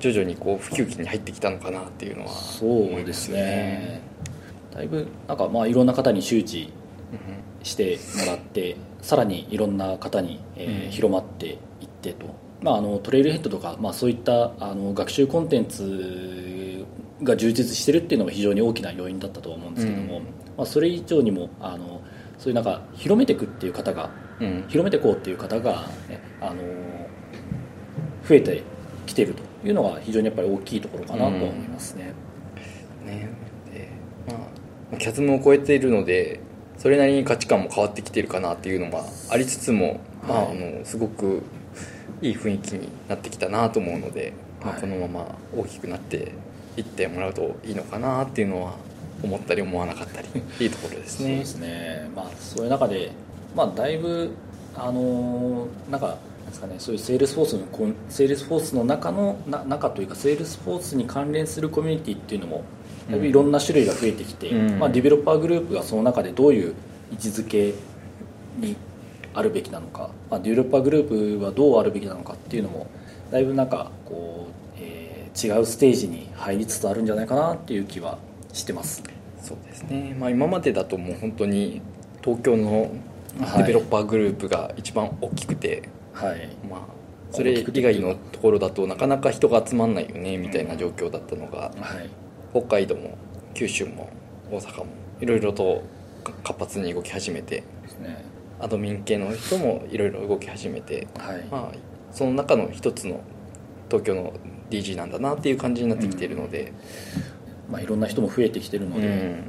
[0.00, 4.00] 徐々にこう普及期に入ってきたのかなっていうのはそうですね
[4.80, 6.72] だいぶなんかまあいろんな方に周知
[7.62, 10.90] してもらってさらにいろんな方に、えーうん。
[10.90, 11.46] 広まって
[11.80, 16.86] いってと、まあ、あのトレイルヘッドとか、まあ、そういったあの学習コンテンツ
[17.22, 20.22] が充実してるっていうのも非常に大きな要因だったとは思うんですけども、うん。
[20.56, 22.00] まあ、それ以上にもあの
[22.38, 24.10] そういうなんか広めていくっていう方が
[24.40, 24.64] うん。
[24.68, 26.62] 広めていこうっていう方が、ね、あの
[28.26, 28.62] 増えて
[29.04, 32.14] きてるというのが非常にやっぱり大きいところかなとは思いますね。
[33.04, 33.39] ねでまあ
[34.98, 36.40] キャズムを超えているので
[36.78, 40.56] それなりに価値観も変わってきてるかなっていうのがありつつも、まあ、はい。
[40.56, 41.42] あのすごく
[42.22, 44.80] いい雰囲気になってきたなと思うので、まあ、はい。
[44.80, 46.32] このまま大きくなって
[46.76, 48.74] いってもらうといいのかなっていうのは
[49.22, 50.28] 思ったり思わなかったり
[50.60, 51.28] いいところですね。
[51.28, 53.10] そうですね、まあ、そういう中で、
[53.54, 54.30] まあ、だいぶ、
[54.74, 56.16] あのーなんか、
[56.46, 62.64] ですかね、そういうセールスフォースのセールスフォースの中の、な中というか、セールスフォースに関連するコミュニティっていうのも、
[63.10, 64.78] だいぶいろんな種類が増えてきて、うん。
[64.78, 66.74] まあ、ディベロッパーグループがその中でどういう
[67.12, 67.74] 位置づけ
[68.58, 68.76] に
[69.34, 72.88] あるべきなのか、まあ、ディベロッパーグループはどうあるべきなのかっていうのも、
[73.30, 78.18] だいぶなんかこう、えー違うステージに入りつつあるんじゃないかなっていう気は
[78.52, 79.02] してます。
[79.40, 81.80] そうですね、まあ、今までだともう本当に
[82.22, 82.90] 東京の
[83.38, 83.62] はい。
[83.62, 86.48] デベロッパーグループが一番大きくて、はい。
[86.68, 86.80] まあ、
[87.30, 92.10] それ以外のところだとなかなか人が集まんないよねみたいな状況だったのがはい
[92.52, 93.16] 北海道も
[93.54, 94.10] 九州も
[94.50, 94.86] 大阪も
[95.20, 95.82] いろいろと
[96.42, 98.24] 活発に動き始めてですね。
[98.60, 101.78] アドミン系の人もいろいろ動き始めて、はい、まあ、
[102.12, 103.22] その中の一つの
[103.88, 104.34] 東京の
[104.68, 106.72] DG なんだなっていう感じになってきているので、
[107.70, 109.12] まあ、いろんな人も増えてきてるので、うん。
[109.14, 109.42] うん。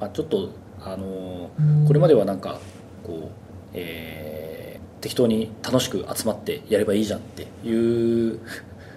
[0.00, 2.58] まあ、ちょっと、あのーこれまではなんか
[3.02, 3.32] こう、
[3.74, 4.60] えー
[5.00, 8.38] 適当に楽しく集まってやればいいじゃんっていう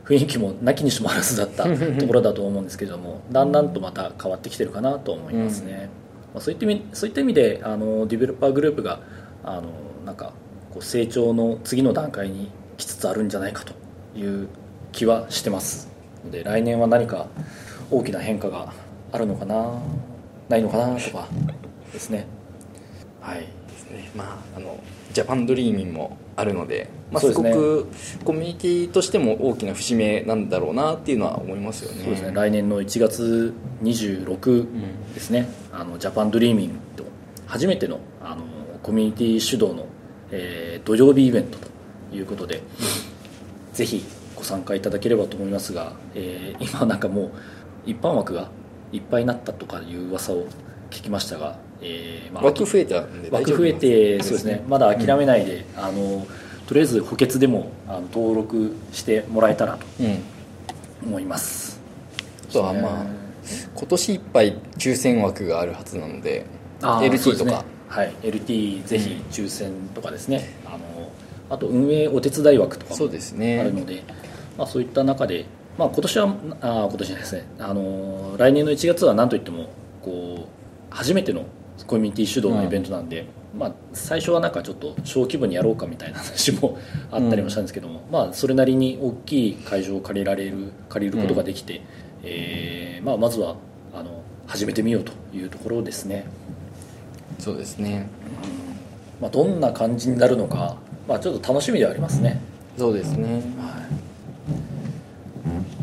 [0.06, 1.64] 雰囲気もなきにしもあらずだった
[2.00, 5.90] ところだと思うんですけれどもだんだんとまた変わってきてるかなと思いますね、
[6.34, 9.00] まあ、そういった意味そういった意味であのディベロッパーグループが
[9.44, 9.64] あの
[10.06, 10.34] なんか
[10.72, 13.74] こう成長の次の段階に来つつあるんじゃないかと
[14.18, 14.48] いう
[14.92, 15.90] 気はしてます。
[16.26, 17.28] ので来年は何か
[17.92, 18.74] 大きな変化が
[19.12, 19.80] あるのかな
[20.50, 21.28] ないのかなとか
[21.92, 22.26] ですね。
[23.22, 24.12] はいですね。
[24.16, 24.80] まああの
[25.12, 27.88] Japan Dreamin もあるので、まあ、すごく
[28.24, 32.04] コミュニティとしても大きな節目なんだろうなっていうのは思いますよね。
[32.04, 32.32] そうですね。
[32.34, 33.54] 来年の1月
[33.84, 37.04] 26ですね、あの Japan Dreamin と
[37.46, 38.44] 初めてのあの
[38.82, 39.86] コミュニティ主導の、
[40.32, 41.68] えー土曜日イベントと
[42.16, 42.62] いうことで、
[43.74, 44.04] ぜひ
[44.36, 47.32] ご参加いただければと思いますが、えー今なんかもう
[47.86, 48.50] 一般枠が
[48.92, 50.46] いっぱいになったとかいう噂を
[50.90, 54.64] 聞きましたが、えーまあ枠増えたんで枠増えてそうですね。
[54.68, 56.26] まだ諦めないで、あの
[56.68, 60.18] とりあえず補欠でもあの登録してもらえたらとうん。
[61.06, 61.80] 思います。
[62.50, 63.06] あとはまあ
[63.76, 66.46] 今年いっぱい抽選枠があるはずなので
[66.82, 68.14] LT とか、はい。
[68.22, 71.12] LT ぜひ抽選とかですね、あの
[71.50, 73.18] あと運営お手伝い枠とかそうもあ
[73.64, 74.04] るので、
[74.58, 75.46] まあ、そういった中で、
[75.78, 77.46] まあ、今年はあー今年ですね。
[77.60, 79.70] あの来年の1月は何といっても
[80.02, 81.46] こう初めての
[81.88, 83.26] コミュニティ主導のイベントなんで、
[83.58, 86.80] まあ、最初はなんかちょっと小規模にやろうかみたいな話も
[87.12, 91.82] あったりもしたんですけども、まあ、それなりに大きい会場を借りられる借りることができて、
[92.24, 93.56] えーまあ、まずは
[93.94, 96.26] あの始めてみようというところですね。
[97.40, 98.08] そうですね。
[99.22, 100.78] まあ、どんな感じになるのか、
[101.08, 102.42] まあ、ちょっと楽しみではありますね、
[102.78, 103.26] そうですね。
[103.26, 103.42] はい、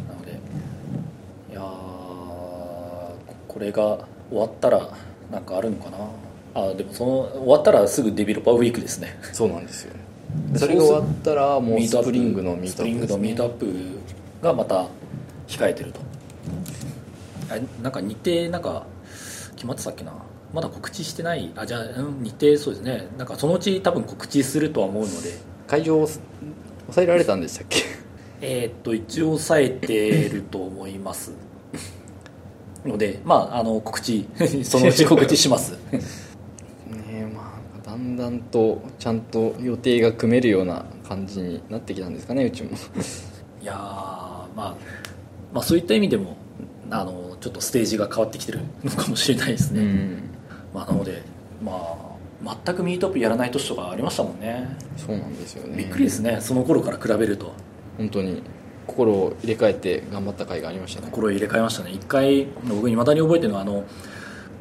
[0.09, 0.33] なので
[1.51, 1.61] いや
[3.49, 3.99] これが
[4.29, 4.91] 終わったら
[5.31, 5.99] なんかあるのかな？
[6.55, 9.19] あでもその終わったらすぐデベロッパーウィークですね。
[9.33, 9.95] そうなんですよ
[10.57, 13.35] それが終わったらもうスミートアッププリングのミースプリングトアップです、ね。
[13.35, 14.87] のミートアップがまた
[15.49, 16.01] 控えてると。
[17.51, 18.87] あれなんか日程なんか
[19.55, 20.13] 決まってたっけな？
[20.53, 21.51] まだ告知してない？
[21.57, 23.09] あじゃあ、うん、日程そうですね。
[23.17, 25.51] なんかそのうち多分告知するとは思うので。
[25.67, 26.25] 会場を抑
[27.05, 27.83] えられたんでしたっけ？
[28.41, 31.31] えーっと一応抑えてると思います
[32.85, 34.27] のでまああの告知
[34.65, 35.77] そのうち告知します。
[35.93, 36.11] ね
[38.01, 42.71] んだんとちゃんと予定が組めるような感じになってきたんですかねうちも。
[43.63, 44.75] いやー、まあ、
[45.53, 46.37] まあそういった意味でも
[46.91, 50.23] あのちょっとステージが変わってきてるのかもしれないですね、うん。
[50.75, 51.23] まあ、なので、
[51.63, 51.73] ま
[52.45, 54.77] あ、全くミートアップやらない年とかありましたもんね。
[54.97, 55.77] そうなんですよね。
[55.77, 57.53] びっくりですねその頃から比べると。
[57.99, 58.43] 本当に
[58.91, 61.09] 心を入れ替えて頑張った甲斐がありましたね。
[61.11, 61.93] 心を入れ替えましたね。
[61.93, 63.85] 一回僕いまだに覚えてるのはあの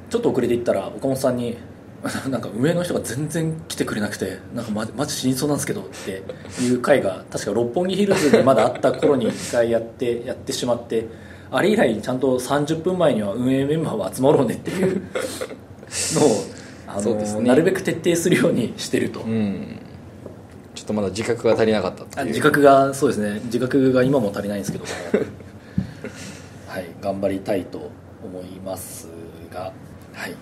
[0.09, 1.57] ちょっと遅れて行ったら岡本さんに
[2.29, 6.23] なんか上の人が全然来てくれなくてなんかマジマジ死にそうなんですけどって
[6.63, 11.07] いう回が確か六本木ヒルズでまだあった頃に一回やってやってしまって
[11.51, 15.01] あれ以来ちゃんと30分前には運営メンバーは集まろうねっていう
[16.15, 17.47] のをあの、ね。
[17.47, 19.79] なるべく徹底するようにしてると、うん
[20.79, 23.41] ちょっとまだ自覚が足りなかったっ自覚がそうですね。
[23.45, 24.85] 自覚が今も足りないんですけど。
[24.85, 24.91] も
[26.67, 26.85] はい。
[27.01, 27.91] 頑張りたいと
[28.23, 29.09] 思います
[29.53, 29.73] が。
[30.13, 30.35] はい、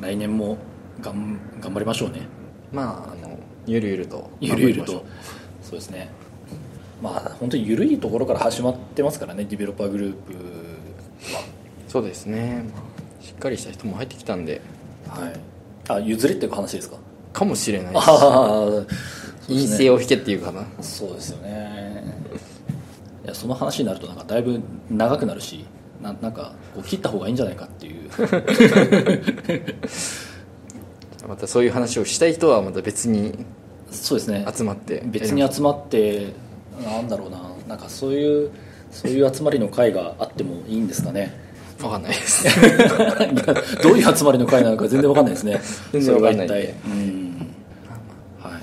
[0.00, 0.58] 来年も
[1.00, 2.22] がん頑張りましょうね。
[2.72, 5.04] まああのゆるゆるとゆるゆると。
[5.62, 6.10] そうですね。
[7.00, 9.44] まあ本当に緩いところから始まってますからね。
[9.48, 10.32] ディベロッパーグループ
[11.32, 11.40] は。
[11.40, 11.42] う
[11.86, 14.60] そうですね、まあ、しっかりした人も入ってきたんで。
[15.06, 15.32] はい。
[15.86, 16.96] あ譲れっていう話ですか？
[17.32, 18.86] かもしれないあしあ
[19.46, 20.64] 陰性を引けっていうかな。
[20.80, 22.04] そうですよね。
[23.24, 25.66] いやその話になるとなんかだいぶ長くなるし
[26.00, 28.10] ななんかこう切った方がいいんじゃないかっていう。
[31.28, 33.44] またそういう話をしたい人はまた別に
[33.90, 34.46] そうですね。
[34.52, 35.02] 集まって。
[35.06, 36.32] 別に集まって
[36.84, 37.40] なんだろうな。
[37.68, 38.50] なんかそういう
[38.90, 41.49] そういう集まりの会があってもいいんですかね
[41.88, 42.44] 分かんないです。
[43.82, 45.60] どういう集まりの会なのか全然わかんないですね。
[45.92, 46.74] 全然わかんないそれが一体。
[46.86, 47.46] うん。
[48.40, 48.62] はい。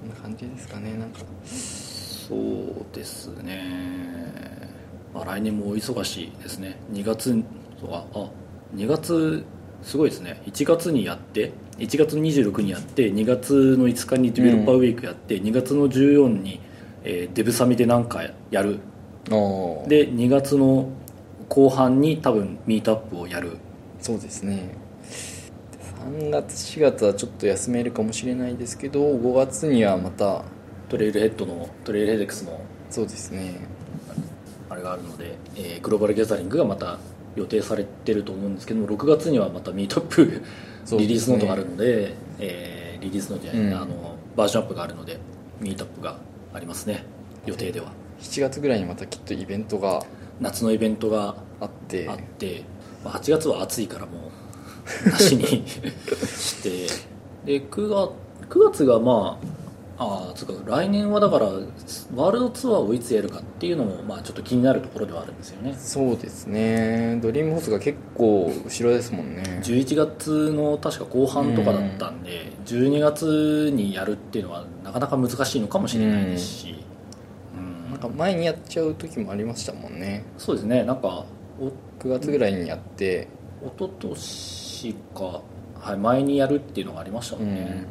[0.00, 1.20] そんな感じですかねなんか。
[1.44, 3.62] そうですね、
[5.14, 6.76] まあ、来年もお忙しいですね。
[6.92, 7.30] 2月
[7.80, 8.30] そうああ
[8.74, 9.44] 2月
[9.82, 10.42] すごいですね。
[10.46, 16.60] 1月にやって1月26にやって2月の5日にデベロッパーウィークやって、2月の14に、
[17.04, 18.80] えーデブサミで何かやる。
[19.28, 20.88] で2月の
[21.48, 23.58] 後半に多分ミートアップをやる。
[24.00, 24.70] そうですね。
[26.06, 30.44] 3月4月はちょっと休めるかもしれないですけど5月にはまた
[30.88, 32.60] Trailhead の TrailheaDX の
[32.90, 33.54] そうですね。
[34.68, 36.98] あれがあるので、えーグローバルギャザリングがまた
[37.34, 40.40] 予定されてると思うんですけども6月にはまたミートアップね。
[40.98, 43.74] リリースノートがあるのでえーリリースノートじゃない、うん。
[43.74, 45.18] あのバージョンアップがあるので
[45.60, 46.18] ミートアップが
[46.54, 47.04] ありますね。
[47.46, 47.92] 予定では。
[48.20, 50.02] 7月ぐらいにまたきっとイベントが
[50.40, 52.62] 夏のイベントがあってあって、
[53.04, 54.30] まあ、8月は暑いからも
[55.06, 56.86] う なしに して
[57.60, 58.10] で9月
[58.50, 59.56] ,9 月がまあ
[59.98, 65.74] ああつうか来年はだからワールドツアーをいつやるかっていうのもまあちょっと気になるところではあるんですよね。
[65.78, 67.18] そうですね。
[67.22, 69.60] ドリームホースが結構後ろですもんね。
[69.64, 76.95] 11月の確か後半とかだったんで、12月にやるっていうのはなかなか難しいのかもしれないですし、うん
[77.96, 80.22] なんか前にやっちゃう時もありましたもんね。
[80.36, 80.84] そうですね。
[80.84, 81.24] なんか
[81.58, 83.26] お9月ぐらいにやって。
[83.62, 85.40] 一昨年か、
[85.80, 87.52] はい、前にやるっていうのがありましたもうん。
[87.52, 87.86] んね、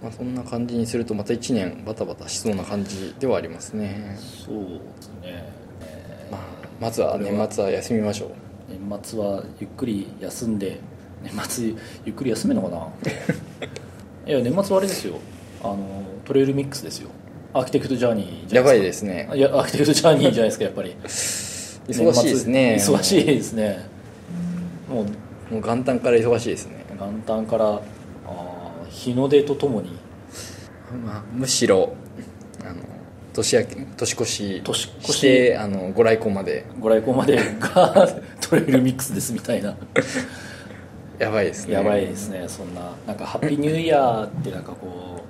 [0.00, 6.40] まあ、そんな感じにするとまた1年バタバタしそうな感じではありますね、そうですね、えーまあ、
[6.80, 8.30] まずは年末は休みましょう。
[8.68, 10.78] 年末はゆっくり休んで
[11.24, 11.74] 年末
[12.04, 12.76] ゆっくり休めるのか
[14.30, 14.30] な？
[14.32, 15.14] いや年末はあれですよ。
[15.64, 15.76] あの
[16.24, 17.10] トレイルミックスですよ
[17.52, 19.26] アーキテクトジャーニーじゃやばいでですすね。
[19.28, 20.96] かいやアーキテクトジャーニーじゃないですかやっぱり。
[21.88, 22.76] 忙しいですね。
[22.78, 23.86] 忙しいですね。
[24.88, 25.06] もう。
[25.50, 27.80] もう元旦から忙しいですね、元旦からあー
[28.90, 29.98] 日の出とともに。
[31.04, 31.94] まあ、むしろ
[32.64, 32.76] あの
[33.34, 35.16] 年明け年越し年越し。
[35.18, 36.66] してあのご来光まで。
[36.80, 38.08] ご来光までが
[38.40, 39.74] トレイルミックスですみたいな。
[41.18, 41.74] やばいですね。
[41.74, 42.44] やばいですね。
[42.46, 45.22] そんななんかハッピーニューイヤーってなんかこ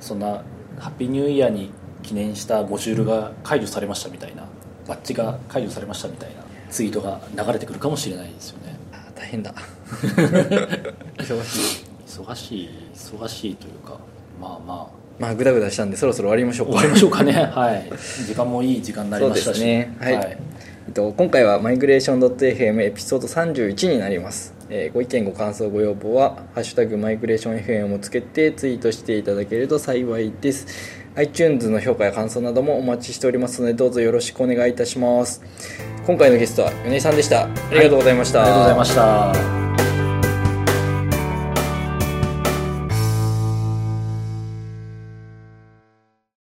[0.00, 0.42] うそんな
[0.78, 1.70] ハッピーニューイヤーに
[2.02, 4.44] 記念したモジュールが解除されましたみたいな
[4.86, 8.76] バッジが解除されましたみたいなツイートが流れてくるかもしれないですよね。
[8.92, 9.54] あ大変だ。
[11.18, 11.86] 忙しい。
[12.06, 13.98] 忙しい忙しいというか
[14.40, 14.86] まあまあ。
[15.18, 16.72] まあグダグダしたんでそろそろ終わりましょうか。
[16.74, 17.32] 終わりましょうかね。
[17.52, 17.90] はい。
[18.26, 19.44] 時間もいい時間になりましたし。
[19.44, 19.96] そうですね。
[19.98, 20.38] はい。
[20.86, 30.66] えっと、今回はマイグレーション .fm エピソード31になります、えーご意見ご感想ご要望は「ハッシュタグマイグレーション FM」をつけてツイートしていただけると幸いです。
[31.16, 35.42] iTunes の評価や感想などもお待ちしておりますのでどうぞよろしくお願いいたします。
[36.06, 37.44] 今回のゲストは米井さんでした。
[37.44, 39.75] ありがとうございました、ありがとうございました。